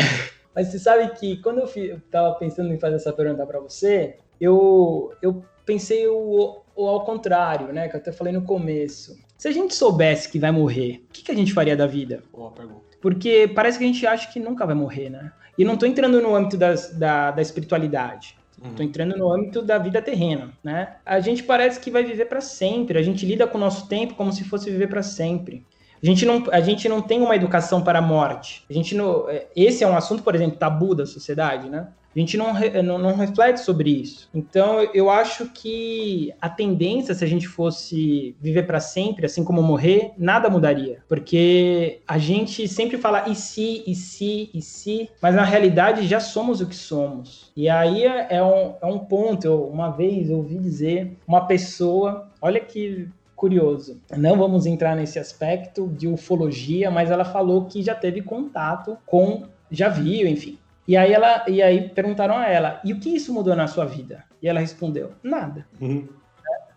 [0.54, 4.18] Mas você sabe que quando eu, estava tava pensando em fazer essa pergunta para você,
[4.40, 7.88] eu, eu pensei o, o, ao contrário, né?
[7.88, 9.18] Que eu até falei no começo.
[9.36, 12.22] Se a gente soubesse que vai morrer, o que, que a gente faria da vida?
[12.32, 12.82] Boa pergunta.
[13.00, 15.32] Porque parece que a gente acha que nunca vai morrer, né?
[15.58, 18.36] E não tô entrando no âmbito das, da, da espiritualidade.
[18.56, 18.88] Estou uhum.
[18.88, 20.96] entrando no âmbito da vida terrena, né?
[21.04, 22.98] A gente parece que vai viver para sempre.
[22.98, 25.64] A gente lida com o nosso tempo como se fosse viver para sempre.
[26.02, 28.64] A gente, não, a gente não tem uma educação para a morte.
[28.68, 31.88] A gente não, é, esse é um assunto, por exemplo, tabu da sociedade, né?
[32.14, 34.28] A gente não, não, não, reflete sobre isso.
[34.32, 39.62] Então, eu acho que a tendência, se a gente fosse viver para sempre, assim como
[39.62, 41.02] morrer, nada mudaria.
[41.08, 46.20] Porque a gente sempre fala e se, e se, e se, mas na realidade já
[46.20, 47.52] somos o que somos.
[47.56, 49.44] E aí é, é um, é um ponto.
[49.44, 54.00] Eu, uma vez eu ouvi dizer uma pessoa, olha que curioso.
[54.16, 59.42] Não vamos entrar nesse aspecto de ufologia, mas ela falou que já teve contato com,
[59.70, 63.32] já viu, enfim, e aí ela e aí perguntaram a ela: "E o que isso
[63.32, 66.08] mudou na sua vida?" E ela respondeu: "Nada." Uhum.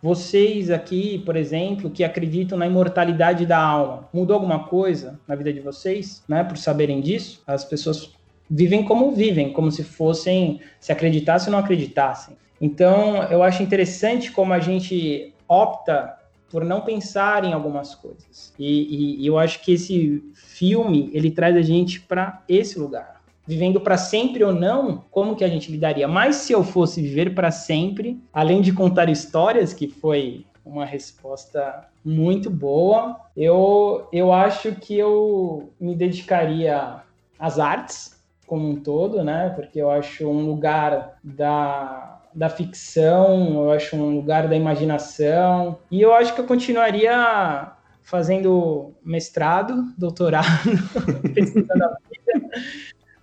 [0.01, 5.51] Vocês aqui, por exemplo, que acreditam na imortalidade da alma, mudou alguma coisa na vida
[5.51, 6.43] de vocês, né?
[6.43, 8.11] Por saberem disso, as pessoas
[8.49, 12.37] vivem como vivem, como se fossem, se acreditassem ou não acreditassem.
[12.61, 16.15] Então, eu acho interessante como a gente opta
[16.49, 18.53] por não pensar em algumas coisas.
[18.57, 23.16] E, e, e eu acho que esse filme ele traz a gente para esse lugar
[23.47, 26.07] vivendo para sempre ou não, como que a gente lidaria?
[26.07, 31.87] Mas se eu fosse viver para sempre, além de contar histórias, que foi uma resposta
[32.03, 37.01] muito boa, eu, eu acho que eu me dedicaria
[37.39, 39.51] às artes como um todo, né?
[39.55, 46.01] Porque eu acho um lugar da, da ficção, eu acho um lugar da imaginação, e
[46.01, 47.71] eu acho que eu continuaria
[48.03, 50.47] fazendo mestrado, doutorado,
[51.35, 52.49] pesquisando a vida,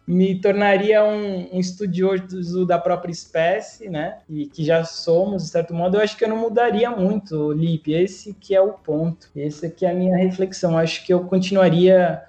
[0.06, 4.18] me tornaria um, um, estudioso da própria espécie, né?
[4.28, 7.92] E que já somos, de certo modo, eu acho que eu não mudaria muito, Lipe.
[7.92, 9.28] Esse que é o ponto.
[9.34, 10.76] Esse que é a minha reflexão.
[10.76, 12.22] acho que eu continuaria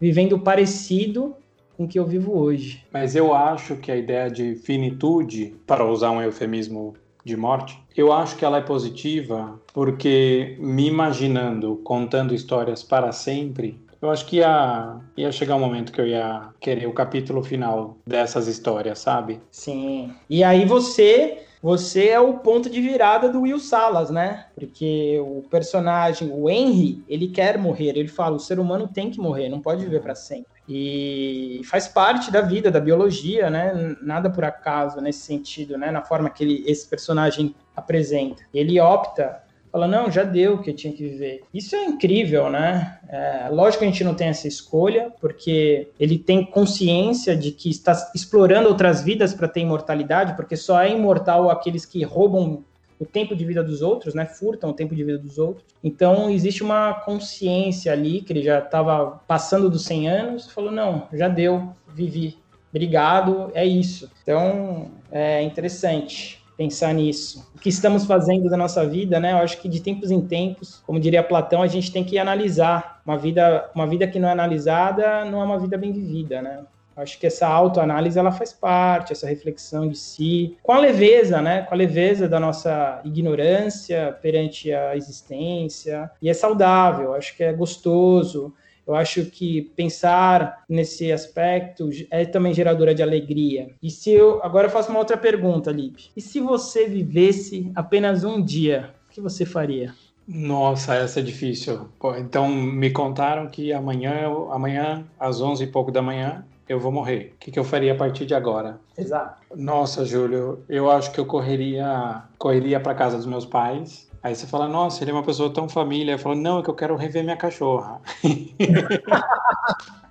[0.00, 1.34] vivendo parecido
[1.76, 2.84] com o que eu vivo hoje.
[2.92, 8.12] Mas eu acho que a ideia de finitude, para usar um eufemismo de morte, eu
[8.12, 14.38] acho que ela é positiva porque me imaginando contando histórias para sempre, eu acho que
[14.38, 19.40] ia, ia chegar um momento que eu ia querer o capítulo final dessas histórias, sabe?
[19.50, 20.12] Sim.
[20.28, 24.46] E aí você você é o ponto de virada do Will Salas, né?
[24.56, 27.90] Porque o personagem, o Henry, ele quer morrer.
[27.90, 30.50] Ele fala: o ser humano tem que morrer, não pode viver para sempre.
[30.68, 33.94] E faz parte da vida, da biologia, né?
[34.02, 35.92] Nada por acaso nesse sentido, né?
[35.92, 38.42] Na forma que ele, esse personagem apresenta.
[38.52, 39.41] Ele opta
[39.72, 41.42] fala, não, já deu o que eu tinha que viver.
[41.52, 43.00] Isso é incrível, né?
[43.08, 47.70] É, lógico que a gente não tem essa escolha, porque ele tem consciência de que
[47.70, 52.62] está explorando outras vidas para ter imortalidade, porque só é imortal aqueles que roubam
[52.98, 54.26] o tempo de vida dos outros, né?
[54.26, 55.64] Furtam o tempo de vida dos outros.
[55.82, 61.08] Então existe uma consciência ali que ele já estava passando dos 100 anos, falou não,
[61.12, 62.36] já deu, vivi,
[62.70, 64.10] obrigado, é isso.
[64.22, 67.50] Então é interessante pensar nisso.
[67.54, 69.32] O que estamos fazendo da nossa vida, né?
[69.32, 73.00] Eu acho que de tempos em tempos, como diria Platão, a gente tem que analisar.
[73.04, 76.60] Uma vida, uma vida que não é analisada não é uma vida bem vivida, né?
[76.94, 81.62] Acho que essa autoanálise ela faz parte, essa reflexão de si, com a leveza, né?
[81.62, 86.10] Com a leveza da nossa ignorância perante a existência.
[86.20, 88.52] E é saudável, acho que é gostoso.
[88.86, 93.70] Eu acho que pensar nesse aspecto é também geradora de alegria.
[93.82, 96.10] E se eu agora eu faço uma outra pergunta, Lipe.
[96.16, 99.94] E se você vivesse apenas um dia, o que você faria?
[100.26, 101.88] Nossa, essa é difícil.
[102.18, 107.32] Então me contaram que amanhã, amanhã às 11 e pouco da manhã, eu vou morrer.
[107.34, 108.80] O que, que eu faria a partir de agora?
[108.96, 109.42] Exato.
[109.54, 114.46] Nossa, Júlio, eu acho que eu correria, correria para casa dos meus pais Aí você
[114.46, 116.12] fala, nossa, ele é uma pessoa tão família.
[116.12, 118.00] Eu falo, não, é que eu quero rever minha cachorra.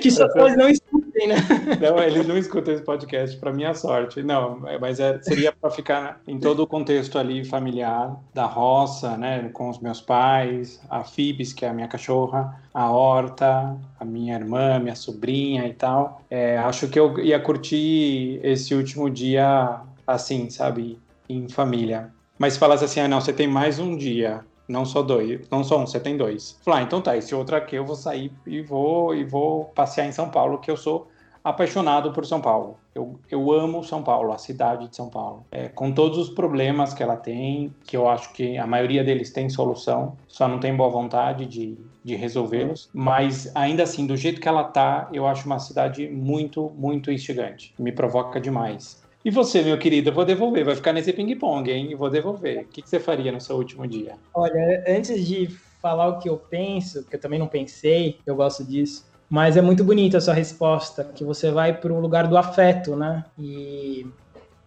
[0.00, 1.36] que seus pais não escutem, né?
[1.80, 4.22] Não, eles não escutam esse podcast, para minha sorte.
[4.22, 9.16] Não, é, mas é, seria para ficar em todo o contexto ali familiar, da roça,
[9.16, 14.04] né, com os meus pais, a Phoebes, que é a minha cachorra, a Horta, a
[14.04, 16.22] minha irmã, minha sobrinha e tal.
[16.30, 22.10] É, acho que eu ia curtir esse último dia assim, sabe, em família.
[22.42, 25.62] Mas se falasse assim, ah, não, você tem mais um dia, não só dois, não
[25.62, 26.58] só um, você tem dois.
[26.64, 30.08] Falar, ah, então tá, esse outro aqui eu vou sair e vou e vou passear
[30.08, 31.06] em São Paulo, que eu sou
[31.44, 32.76] apaixonado por São Paulo.
[32.92, 35.46] Eu, eu amo São Paulo, a cidade de São Paulo.
[35.52, 39.32] É, com todos os problemas que ela tem, que eu acho que a maioria deles
[39.32, 42.90] tem solução, só não tem boa vontade de, de resolvê-los.
[42.92, 47.72] Mas ainda assim, do jeito que ela tá, eu acho uma cidade muito, muito instigante.
[47.78, 49.00] Me provoca demais.
[49.24, 51.94] E você, meu querido, eu vou devolver, vai ficar nesse ping-pong, hein?
[51.94, 52.64] vou devolver.
[52.64, 54.14] O que, que você faria no seu último dia?
[54.34, 55.46] Olha, antes de
[55.80, 59.62] falar o que eu penso, que eu também não pensei, eu gosto disso, mas é
[59.62, 63.24] muito bonita a sua resposta, que você vai para o lugar do afeto, né?
[63.38, 64.06] E,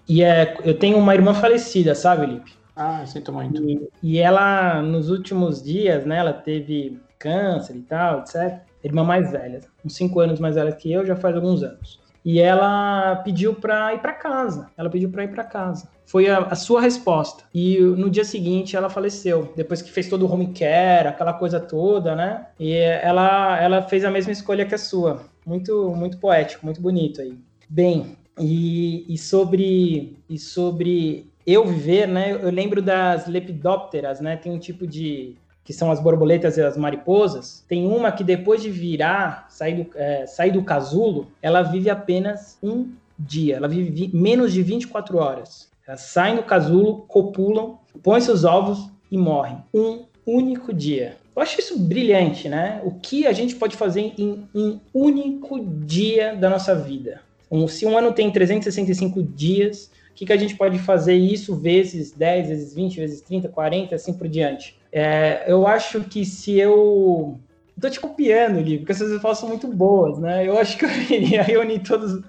[0.08, 2.54] e é, eu tenho uma irmã falecida, sabe, Lipe?
[2.74, 3.62] Ah, sinto muito.
[3.62, 8.62] E, e ela, nos últimos dias, né, ela teve câncer e tal, etc.
[8.82, 12.40] Irmã mais velha, uns cinco anos mais velha que eu, já faz alguns anos e
[12.42, 14.68] ela pediu para ir para casa.
[14.76, 15.88] Ela pediu para ir para casa.
[16.08, 17.44] Foi a, a, sua resposta.
[17.54, 21.60] E no dia seguinte ela faleceu, depois que fez todo o home care, aquela coisa
[21.60, 22.48] toda, né?
[22.60, 25.24] E ela, ela fez a mesma escolha que a sua.
[25.46, 27.38] Muito, muito poético, muito bonito aí.
[27.70, 32.32] Bem, e, e sobre e sobre eu viver, né?
[32.32, 34.36] Eu lembro das lepidópteras, né?
[34.36, 38.62] Tem um tipo de que são as borboletas e as mariposas, tem uma que depois
[38.62, 44.12] de virar, sair do, é, sair do casulo, ela vive apenas um dia, ela vive
[44.14, 45.68] menos de 24 horas.
[45.88, 49.58] Elas saem do casulo, copulam, põem seus ovos e morrem.
[49.74, 51.18] Um único dia.
[51.36, 52.82] Eu acho isso brilhante, né?
[52.84, 57.22] O que a gente pode fazer em um único dia da nossa vida?
[57.52, 61.56] Um, se um ano tem 365 dias, o que, que a gente pode fazer isso
[61.56, 64.78] vezes 10, vezes 20, vezes 30, 40, assim por diante?
[64.98, 67.38] É, eu acho que se eu.
[67.82, 70.48] Tô te copiando, Gui, porque essas respostas são muito boas, né?
[70.48, 72.22] Eu acho que eu iria reunir todas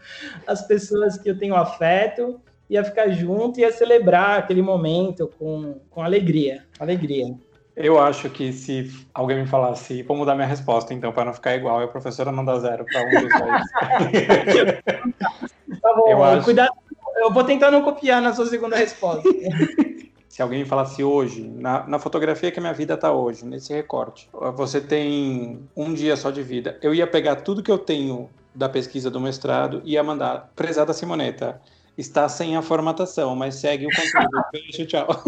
[0.45, 5.77] as pessoas que eu tenho afeto, ia ficar junto e ia celebrar aquele momento com,
[5.89, 6.65] com alegria.
[6.81, 7.33] Alegria.
[7.77, 11.55] Eu acho que se alguém me falasse, vou mudar minha resposta, então, para não ficar
[11.55, 13.63] igual, a professora não dá zero para um dos dois.
[15.81, 16.45] tá bom, eu acho...
[16.45, 16.73] cuidado,
[17.19, 19.29] eu vou tentar não copiar na sua segunda resposta.
[20.37, 24.29] se alguém falasse hoje, na, na fotografia que a minha vida está hoje, nesse recorte,
[24.55, 28.69] você tem um dia só de vida, eu ia pegar tudo que eu tenho da
[28.69, 31.59] pesquisa do mestrado e ia mandar, prezada Simoneta,
[31.97, 34.45] está sem a formatação, mas segue o conteúdo.
[34.53, 35.09] Beijo, tchau.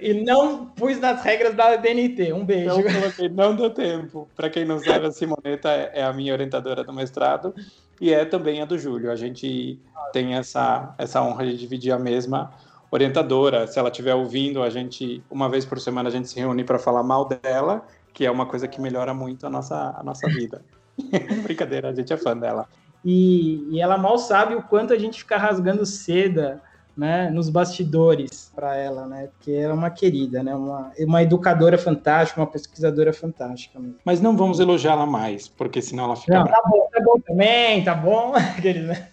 [0.00, 2.32] e não pus nas regras da DNT.
[2.32, 2.76] Um beijo.
[2.76, 4.28] Não, coloquei, não deu tempo.
[4.34, 7.54] Para quem não sabe, a Simoneta é a minha orientadora do mestrado
[8.00, 9.10] e é também a do Júlio.
[9.10, 9.78] A gente
[10.12, 12.50] tem essa, essa honra de dividir a mesma
[12.90, 13.66] orientadora.
[13.66, 16.78] Se ela estiver ouvindo, a gente, uma vez por semana, a gente se reúne para
[16.78, 20.64] falar mal dela, que é uma coisa que melhora muito a nossa, a nossa vida.
[21.42, 22.66] Brincadeira, a gente é fã dela.
[23.04, 26.62] E, e ela mal sabe o quanto a gente fica rasgando seda
[26.96, 29.28] né, nos bastidores para ela, né?
[29.28, 30.54] Porque ela é uma querida, né?
[30.54, 33.78] Uma, uma educadora fantástica, uma pesquisadora fantástica.
[33.78, 33.96] Mesmo.
[34.04, 36.38] Mas não vamos elogiá-la mais, porque senão ela fica.
[36.38, 39.08] Não, tá bom, tá bom também, tá bom, querida.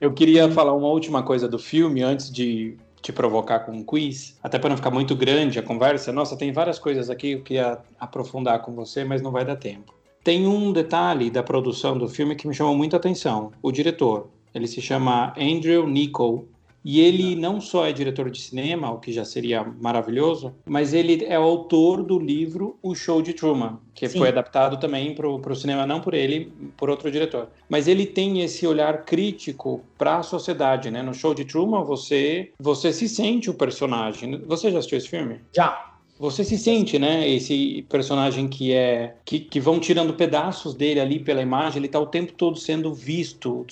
[0.00, 4.38] Eu queria falar uma última coisa do filme antes de te provocar com um quiz,
[4.42, 6.12] até para não ficar muito grande a conversa.
[6.12, 9.56] Nossa, tem várias coisas aqui que eu queria aprofundar com você, mas não vai dar
[9.56, 9.95] tempo.
[10.26, 13.52] Tem um detalhe da produção do filme que me chamou muita atenção.
[13.62, 16.48] O diretor, ele se chama Andrew Niccol
[16.84, 21.24] E ele não só é diretor de cinema, o que já seria maravilhoso, mas ele
[21.24, 24.18] é autor do livro O Show de Truman, que Sim.
[24.18, 27.46] foi adaptado também para o cinema, não por ele, por outro diretor.
[27.68, 31.02] Mas ele tem esse olhar crítico para a sociedade, né?
[31.02, 34.42] No Show de Truman, você, você se sente o personagem.
[34.44, 35.40] Você já assistiu esse filme?
[35.54, 35.95] Já.
[36.18, 37.28] Você se sente, né?
[37.28, 39.14] Esse personagem que é.
[39.24, 42.94] Que, que vão tirando pedaços dele ali pela imagem, ele está o tempo todo sendo
[42.94, 43.66] visto,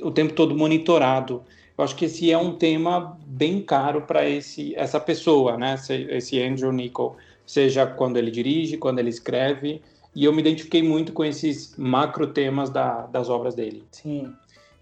[0.00, 1.42] o tempo todo monitorado.
[1.76, 5.76] Eu acho que esse é um tema bem caro para essa pessoa, né?
[6.10, 9.80] Esse Andrew Nichol, seja quando ele dirige, quando ele escreve.
[10.14, 13.84] E eu me identifiquei muito com esses macro temas da, das obras dele.
[13.92, 14.32] Sim.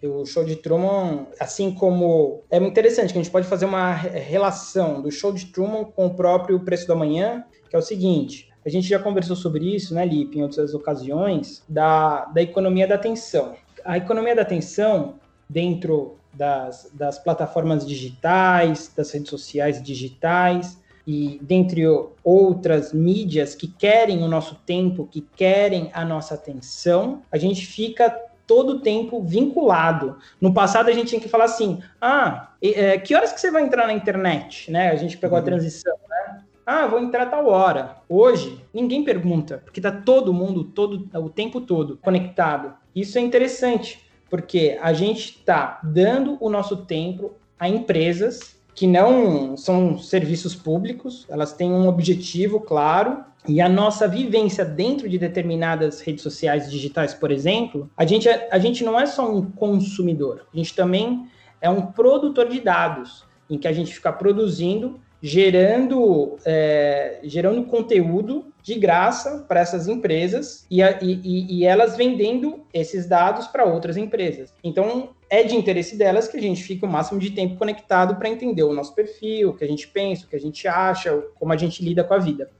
[0.02, 2.42] O show de Truman, assim como.
[2.50, 6.06] É muito interessante que a gente pode fazer uma relação do show de Truman com
[6.06, 9.94] o próprio Preço da Manhã, que é o seguinte: a gente já conversou sobre isso,
[9.94, 13.54] né, Lipe, em outras ocasiões, da, da economia da atenção.
[13.84, 15.14] A economia da atenção,
[15.48, 21.84] dentro das, das plataformas digitais, das redes sociais digitais, e dentre
[22.24, 28.20] outras mídias que querem o nosso tempo, que querem a nossa atenção, a gente fica
[28.46, 30.18] todo o tempo vinculado.
[30.40, 33.62] No passado a gente tinha que falar assim: ah, é, que horas que você vai
[33.62, 34.70] entrar na internet?
[34.70, 34.90] Né?
[34.90, 35.42] A gente pegou uhum.
[35.42, 36.42] a transição, né?
[36.64, 37.98] Ah, vou entrar tal hora.
[38.08, 42.74] Hoje, ninguém pergunta, porque tá todo mundo todo o tempo todo conectado.
[42.94, 49.56] Isso é interessante, porque a gente está dando o nosso tempo a empresas que não
[49.56, 56.02] são serviços públicos, elas têm um objetivo claro e a nossa vivência dentro de determinadas
[56.02, 60.46] redes sociais digitais, por exemplo, a gente, é, a gente não é só um consumidor,
[60.52, 61.26] a gente também
[61.58, 68.52] é um produtor de dados, em que a gente fica produzindo, gerando, é, gerando conteúdo
[68.62, 74.52] de graça para essas empresas e, e, e elas vendendo esses dados para outras empresas.
[74.62, 78.28] Então, é de interesse delas que a gente fique o máximo de tempo conectado para
[78.28, 81.52] entender o nosso perfil, o que a gente pensa, o que a gente acha, como
[81.52, 82.50] a gente lida com a vida.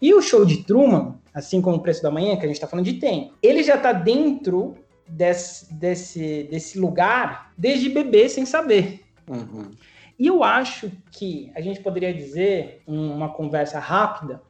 [0.00, 2.66] E o show de Truman, assim como o Preço da Manhã, que a gente está
[2.66, 4.74] falando de tempo, ele já está dentro
[5.08, 9.00] desse, desse, desse lugar desde bebê sem saber.
[9.28, 9.70] Uhum.
[10.18, 14.42] E eu acho que a gente poderia dizer, uma conversa rápida,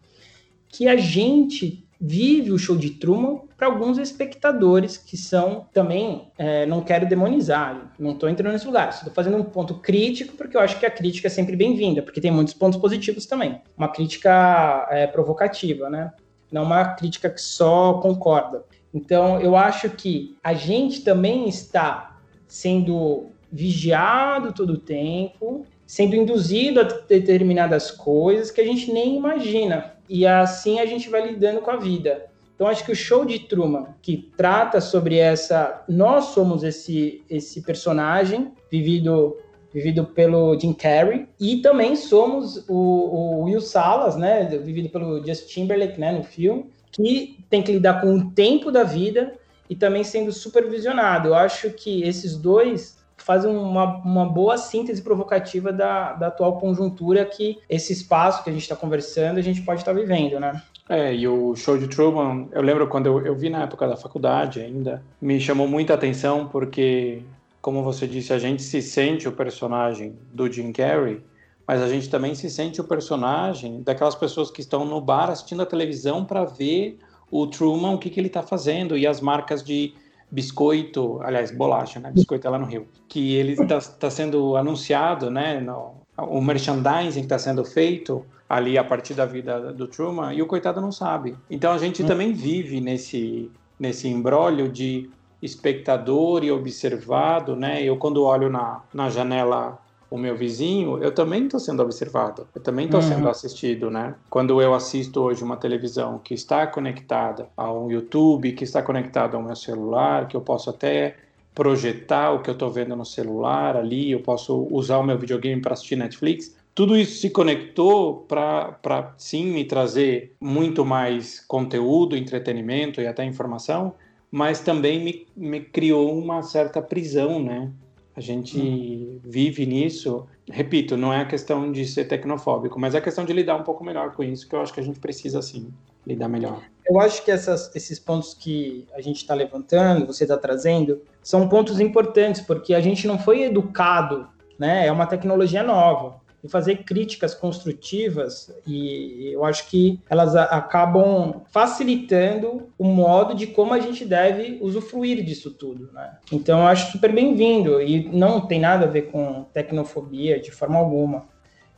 [0.68, 6.66] que a gente vive o show de Truman para alguns espectadores que são também, é,
[6.66, 10.61] não quero demonizar, não estou entrando nesse lugar, estou fazendo um ponto crítico porque eu
[10.61, 13.61] acho que a crítica é sempre bem-vinda, porque tem muitos pontos positivos também.
[13.76, 16.12] Uma crítica é, provocativa, né?
[16.53, 18.64] Não uma crítica que só concorda.
[18.94, 26.80] Então, eu acho que a gente também está sendo vigiado todo o tempo, sendo induzido
[26.80, 31.70] a determinadas coisas que a gente nem imagina e assim a gente vai lidando com
[31.70, 32.26] a vida.
[32.54, 37.62] Então acho que o show de Truman, que trata sobre essa, nós somos esse esse
[37.62, 39.36] personagem vivido
[39.72, 45.46] vivido pelo Jim Carrey e também somos o, o Will Salas, né, vivido pelo Justin
[45.46, 49.34] Timberlake, né, no filme, que tem que lidar com o tempo da vida
[49.68, 51.28] e também sendo supervisionado.
[51.28, 52.95] Eu acho que esses dois
[53.26, 58.52] fazem uma, uma boa síntese provocativa da, da atual conjuntura que esse espaço que a
[58.52, 60.62] gente está conversando, a gente pode estar tá vivendo, né?
[60.88, 63.96] É, e o show de Truman, eu lembro quando eu, eu vi na época da
[63.96, 67.24] faculdade ainda, me chamou muita atenção porque,
[67.60, 71.20] como você disse, a gente se sente o personagem do Jim Carrey,
[71.66, 75.62] mas a gente também se sente o personagem daquelas pessoas que estão no bar assistindo
[75.62, 79.64] a televisão para ver o Truman, o que, que ele está fazendo, e as marcas
[79.64, 79.94] de
[80.30, 82.10] biscoito, aliás, bolacha, né?
[82.12, 85.60] Biscoito é lá no Rio, que ele está tá sendo anunciado, né?
[85.60, 90.42] No, o merchandising que está sendo feito ali a partir da vida do Truman e
[90.42, 91.36] o coitado não sabe.
[91.50, 92.06] Então a gente hum.
[92.06, 95.10] também vive nesse nesse embrólio de
[95.42, 97.82] espectador e observado, né?
[97.82, 99.78] Eu quando olho na, na janela
[100.11, 103.09] o meu vizinho, eu também estou sendo observado, eu também estou uhum.
[103.09, 104.14] sendo assistido, né?
[104.30, 109.36] Quando eu assisto hoje uma televisão que está conectada a um YouTube, que está conectada
[109.36, 111.16] ao meu celular, que eu posso até
[111.54, 115.61] projetar o que eu estou vendo no celular ali, eu posso usar o meu videogame
[115.61, 116.54] para assistir Netflix.
[116.74, 123.94] Tudo isso se conectou para sim me trazer muito mais conteúdo, entretenimento e até informação,
[124.30, 127.72] mas também me, me criou uma certa prisão, né?
[128.16, 130.26] A gente vive nisso.
[130.50, 133.62] Repito, não é a questão de ser tecnofóbico, mas é a questão de lidar um
[133.62, 135.70] pouco melhor com isso, que eu acho que a gente precisa, sim,
[136.06, 136.62] lidar melhor.
[136.88, 141.46] Eu acho que essas, esses pontos que a gente está levantando, você está trazendo, são
[141.46, 144.26] pontos importantes, porque a gente não foi educado,
[144.58, 144.86] né?
[144.86, 146.18] É uma tecnologia nova.
[146.47, 153.74] E fazer críticas construtivas e eu acho que elas acabam facilitando o modo de como
[153.74, 156.16] a gente deve usufruir disso tudo, né?
[156.32, 160.78] Então eu acho super bem-vindo e não tem nada a ver com tecnofobia de forma
[160.78, 161.26] alguma.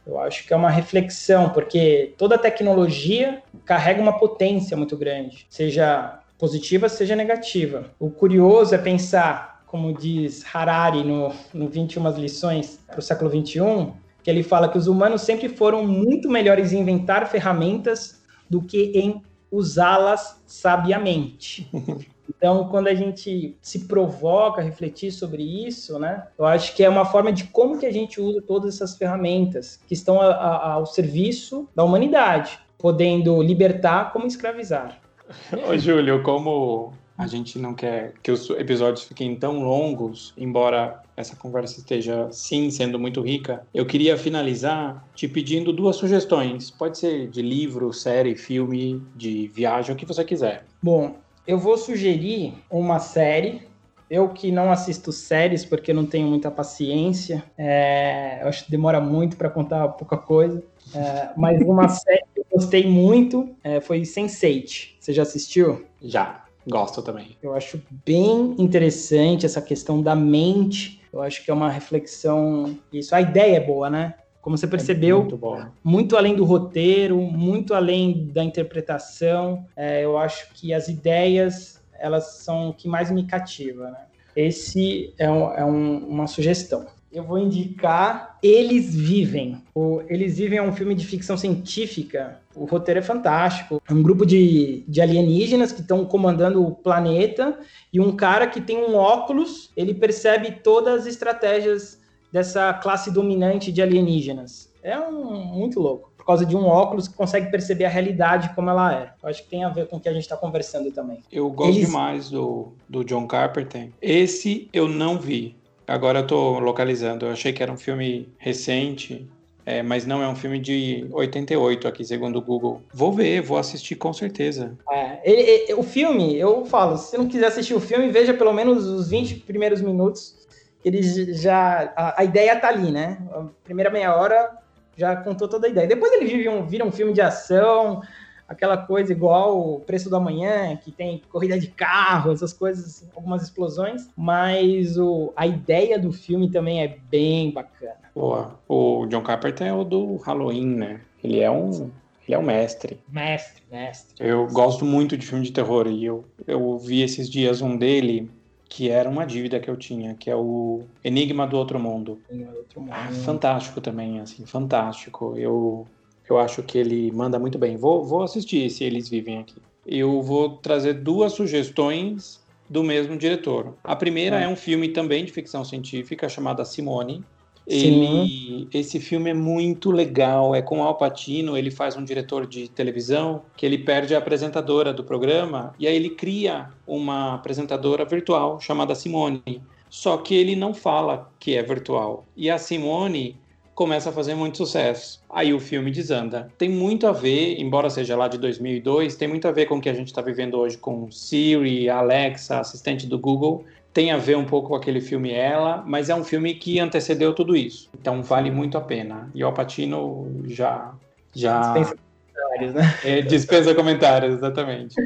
[0.07, 6.21] Eu acho que é uma reflexão, porque toda tecnologia carrega uma potência muito grande, seja
[6.39, 7.91] positiva, seja negativa.
[7.99, 13.93] O curioso é pensar, como diz Harari no, no 21 lições para o século 21,
[14.23, 18.93] que ele fala que os humanos sempre foram muito melhores em inventar ferramentas do que
[18.95, 21.69] em usá-las sabiamente.
[22.37, 26.89] Então, quando a gente se provoca a refletir sobre isso, né, eu acho que é
[26.89, 30.73] uma forma de como que a gente usa todas essas ferramentas que estão a, a,
[30.75, 35.01] ao serviço da humanidade, podendo libertar como escravizar.
[35.69, 41.35] Ô, Júlio, como a gente não quer que os episódios fiquem tão longos, embora essa
[41.35, 46.71] conversa esteja sim sendo muito rica, eu queria finalizar te pedindo duas sugestões.
[46.71, 50.64] Pode ser de livro, série, filme, de viagem, o que você quiser.
[50.81, 53.66] Bom, eu vou sugerir uma série.
[54.09, 59.03] Eu que não assisto séries porque não tenho muita paciência, é, eu acho que demora
[59.03, 60.62] muito para contar pouca coisa.
[60.95, 64.93] É, mas uma série que eu gostei muito é, foi Sense8.
[64.99, 65.85] Você já assistiu?
[66.01, 66.45] Já.
[66.69, 67.37] Gosto também.
[67.43, 70.97] Eu acho bem interessante essa questão da mente.
[71.13, 72.79] Eu acho que é uma reflexão.
[72.93, 74.15] Isso, a ideia é boa, né?
[74.41, 80.17] Como você percebeu, é muito, muito, além do roteiro, muito além da interpretação, é, eu
[80.17, 83.91] acho que as ideias elas são o que mais me cativa.
[83.91, 84.07] Né?
[84.37, 89.63] Esse é, um, é um, uma sugestão eu vou indicar Eles Vivem.
[89.75, 92.41] O Eles Vivem é um filme de ficção científica.
[92.55, 93.81] O roteiro é fantástico.
[93.89, 97.59] É um grupo de, de alienígenas que estão comandando o planeta
[97.93, 102.01] e um cara que tem um óculos, ele percebe todas as estratégias
[102.33, 104.73] dessa classe dominante de alienígenas.
[104.83, 106.13] É um, muito louco.
[106.17, 109.13] Por causa de um óculos que consegue perceber a realidade como ela é.
[109.23, 111.23] Eu acho que tem a ver com o que a gente está conversando também.
[111.33, 111.87] Eu gosto Eles...
[111.87, 113.91] demais do, do John Carpenter.
[114.01, 115.58] Esse eu não vi.
[115.89, 117.24] Agora eu tô localizando.
[117.24, 119.26] Eu achei que era um filme recente,
[119.64, 122.82] é, mas não é um filme de 88 aqui, segundo o Google.
[122.93, 124.76] Vou ver, vou assistir com certeza.
[124.91, 128.34] É, ele, ele, o filme, eu falo, se você não quiser assistir o filme, veja
[128.34, 130.36] pelo menos os 20 primeiros minutos.
[130.84, 131.93] Ele já.
[131.97, 133.18] A, a ideia tá ali, né?
[133.32, 134.59] A primeira meia hora
[134.95, 135.86] já contou toda a ideia.
[135.86, 138.03] Depois ele vira um, vira um filme de ação,
[138.49, 143.42] aquela coisa igual o Preço do Amanhã, que tem corrida de carro, essas coisas, algumas
[143.42, 147.96] explosões, mas o, a ideia do filme também é bem bacana.
[148.14, 148.59] Boa.
[148.66, 151.01] O John Carpenter é o do Halloween, né?
[151.22, 151.90] Ele é um
[152.26, 153.01] ele é um mestre.
[153.09, 154.14] Mestre, mestre.
[154.18, 158.30] Eu gosto muito de filme de terror e eu, eu vi esses dias um dele
[158.68, 162.20] que era uma dívida que eu tinha, que é o Enigma do Outro Mundo.
[162.30, 162.92] Enigma do Outro Mundo.
[162.92, 165.34] Ah, fantástico também, assim, fantástico.
[165.38, 165.86] Eu
[166.33, 167.76] eu acho que ele manda muito bem.
[167.76, 169.57] Vou, vou assistir se eles vivem aqui.
[169.87, 173.74] Eu vou trazer duas sugestões do mesmo diretor.
[173.83, 177.24] A primeira é, é um filme também de ficção científica chamada Simone.
[177.66, 180.55] Ele, esse filme é muito legal.
[180.55, 181.57] É com Al Pacino.
[181.57, 185.95] Ele faz um diretor de televisão que ele perde a apresentadora do programa e aí
[185.95, 189.62] ele cria uma apresentadora virtual chamada Simone.
[189.91, 192.26] Só que ele não fala que é virtual.
[192.37, 193.39] E a Simone
[193.79, 195.20] começa a fazer muito sucesso.
[195.31, 196.51] Aí o filme desanda.
[196.59, 199.81] Tem muito a ver, embora seja lá de 2002, tem muito a ver com o
[199.81, 203.64] que a gente está vivendo hoje com Siri, Alexa, assistente do Google.
[203.95, 207.33] Tem a ver um pouco com aquele filme Ela, mas é um filme que antecedeu
[207.33, 207.89] tudo isso.
[207.95, 209.31] Então vale muito a pena.
[209.33, 210.93] E o Alpatino já
[211.33, 211.97] já dispensa
[212.35, 212.99] comentários, né?
[213.05, 214.97] É, dispensa comentários, exatamente.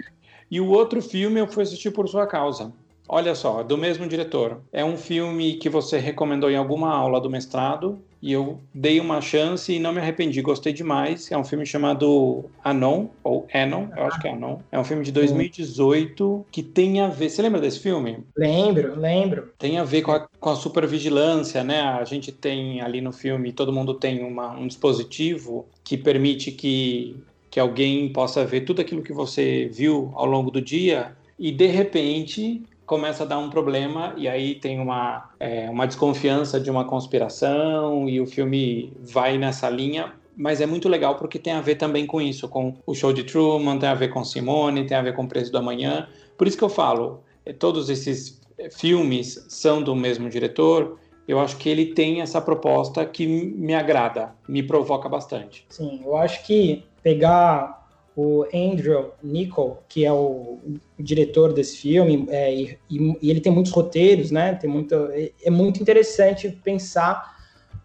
[0.51, 2.73] E o outro filme eu fui assistir por sua causa.
[3.07, 4.63] Olha só, do mesmo diretor.
[4.73, 9.21] É um filme que você recomendou em alguma aula do mestrado e eu dei uma
[9.21, 11.31] chance e não me arrependi, gostei demais.
[11.33, 14.59] É um filme chamado Anon, ou Anon, eu acho que é Anon.
[14.71, 17.29] É um filme de 2018 que tem a ver.
[17.29, 18.19] Você lembra desse filme?
[18.37, 19.51] Lembro, lembro.
[19.59, 21.81] Tem a ver com a, com a supervigilância, né?
[21.81, 27.17] A gente tem ali no filme, todo mundo tem uma, um dispositivo que permite que,
[27.51, 31.67] que alguém possa ver tudo aquilo que você viu ao longo do dia e de
[31.67, 36.85] repente começa a dar um problema e aí tem uma, é, uma desconfiança de uma
[36.85, 41.77] conspiração e o filme vai nessa linha, mas é muito legal porque tem a ver
[41.77, 45.03] também com isso, com o show de Truman, tem a ver com Simone, tem a
[45.03, 46.09] ver com o Preço do Amanhã.
[46.37, 50.99] Por isso que eu falo, é, todos esses é, filmes são do mesmo diretor.
[51.27, 55.65] Eu acho que ele tem essa proposta que me agrada, me provoca bastante.
[55.69, 57.82] Sim, eu acho que pegar
[58.17, 60.59] o Andrew Nichol, que é o,
[60.99, 64.55] diretor desse filme, é, e, e, ele tem muitos roteiros, né?
[64.55, 67.33] Tem muito, é, é, muito interessante pensar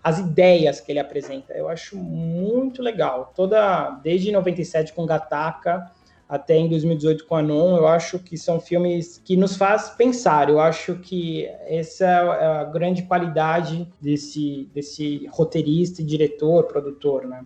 [0.04, 1.54] as ideias que ele apresenta.
[1.54, 3.32] Eu acho muito legal.
[3.36, 5.92] Toda desde 97 com Gataca
[6.30, 10.50] até em 2018 com Anon, eu acho que são filmes que nos faz pensar.
[10.50, 17.44] Eu acho que essa é a grande qualidade desse, desse roteirista, diretor, produtor, né?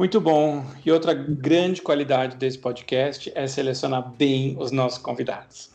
[0.00, 0.64] Muito bom.
[0.82, 5.68] E outra grande qualidade desse podcast é selecionar bem os nossos convidados.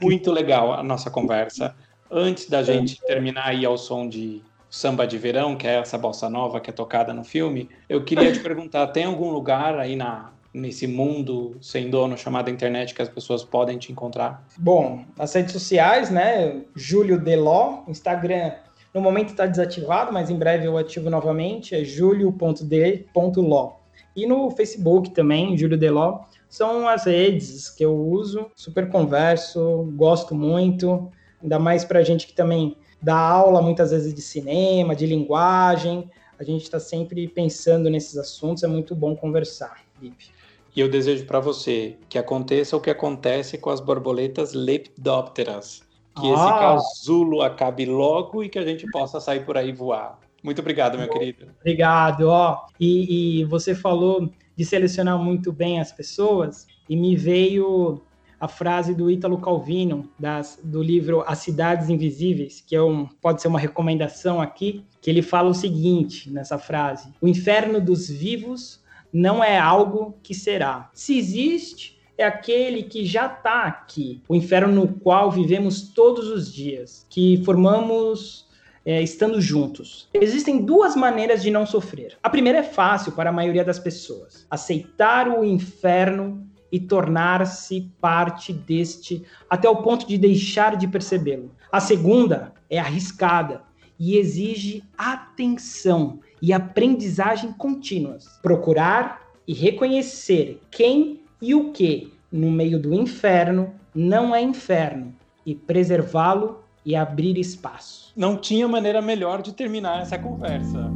[0.00, 1.74] Muito legal a nossa conversa.
[2.08, 6.30] Antes da gente terminar aí ao som de Samba de Verão, que é essa bossa
[6.30, 10.30] nova que é tocada no filme, eu queria te perguntar, tem algum lugar aí na,
[10.54, 14.46] nesse mundo sem dono chamado internet que as pessoas podem te encontrar?
[14.56, 16.62] Bom, nas redes sociais, né?
[16.76, 18.52] Júlio Deló, Instagram
[18.92, 23.72] no momento está desativado, mas em breve eu ativo novamente, é julio.d.ló.
[24.14, 30.34] E no Facebook também, Júlio Deló, são as redes que eu uso, super converso, gosto
[30.34, 31.10] muito,
[31.42, 36.44] ainda mais para gente que também dá aula muitas vezes de cinema, de linguagem, a
[36.44, 40.30] gente está sempre pensando nesses assuntos, é muito bom conversar, Lipe.
[40.74, 45.82] E eu desejo para você que aconteça o que acontece com as borboletas lepidópteras,
[46.14, 46.34] que ah.
[46.34, 50.18] esse casulo acabe logo e que a gente possa sair por aí voar.
[50.42, 51.46] Muito obrigado, meu querido.
[51.60, 52.66] Obrigado, ó.
[52.78, 58.02] E, e você falou de selecionar muito bem as pessoas e me veio
[58.40, 63.40] a frase do Ítalo Calvino, das, do livro As Cidades Invisíveis, que é um, pode
[63.40, 68.82] ser uma recomendação aqui, que ele fala o seguinte nessa frase: O inferno dos vivos
[69.12, 70.90] não é algo que será.
[70.92, 76.52] Se existe, é aquele que já está aqui, o inferno no qual vivemos todos os
[76.52, 78.46] dias, que formamos
[78.84, 80.08] é, estando juntos.
[80.12, 82.16] Existem duas maneiras de não sofrer.
[82.22, 88.52] A primeira é fácil para a maioria das pessoas: aceitar o inferno e tornar-se parte
[88.52, 91.52] deste até o ponto de deixar de percebê-lo.
[91.70, 93.62] A segunda é arriscada
[93.98, 98.26] e exige atenção e aprendizagem contínuas.
[98.42, 105.12] Procurar e reconhecer quem e o que no meio do inferno não é inferno
[105.44, 108.12] e preservá-lo e abrir espaço.
[108.16, 110.90] Não tinha maneira melhor de terminar essa conversa.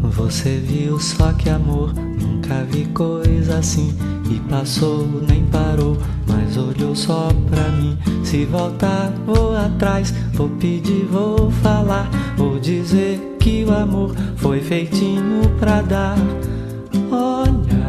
[0.00, 3.92] Você viu só que amor, nunca vi coisa assim.
[4.30, 5.96] E passou, nem parou,
[6.26, 7.96] mas olhou só pra mim.
[8.24, 12.08] Se voltar, vou atrás, vou pedir, vou falar.
[12.36, 16.16] Vou dizer que o amor foi feitinho pra dar.
[17.10, 17.87] Olha,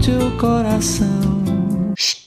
[0.00, 1.42] teu coração.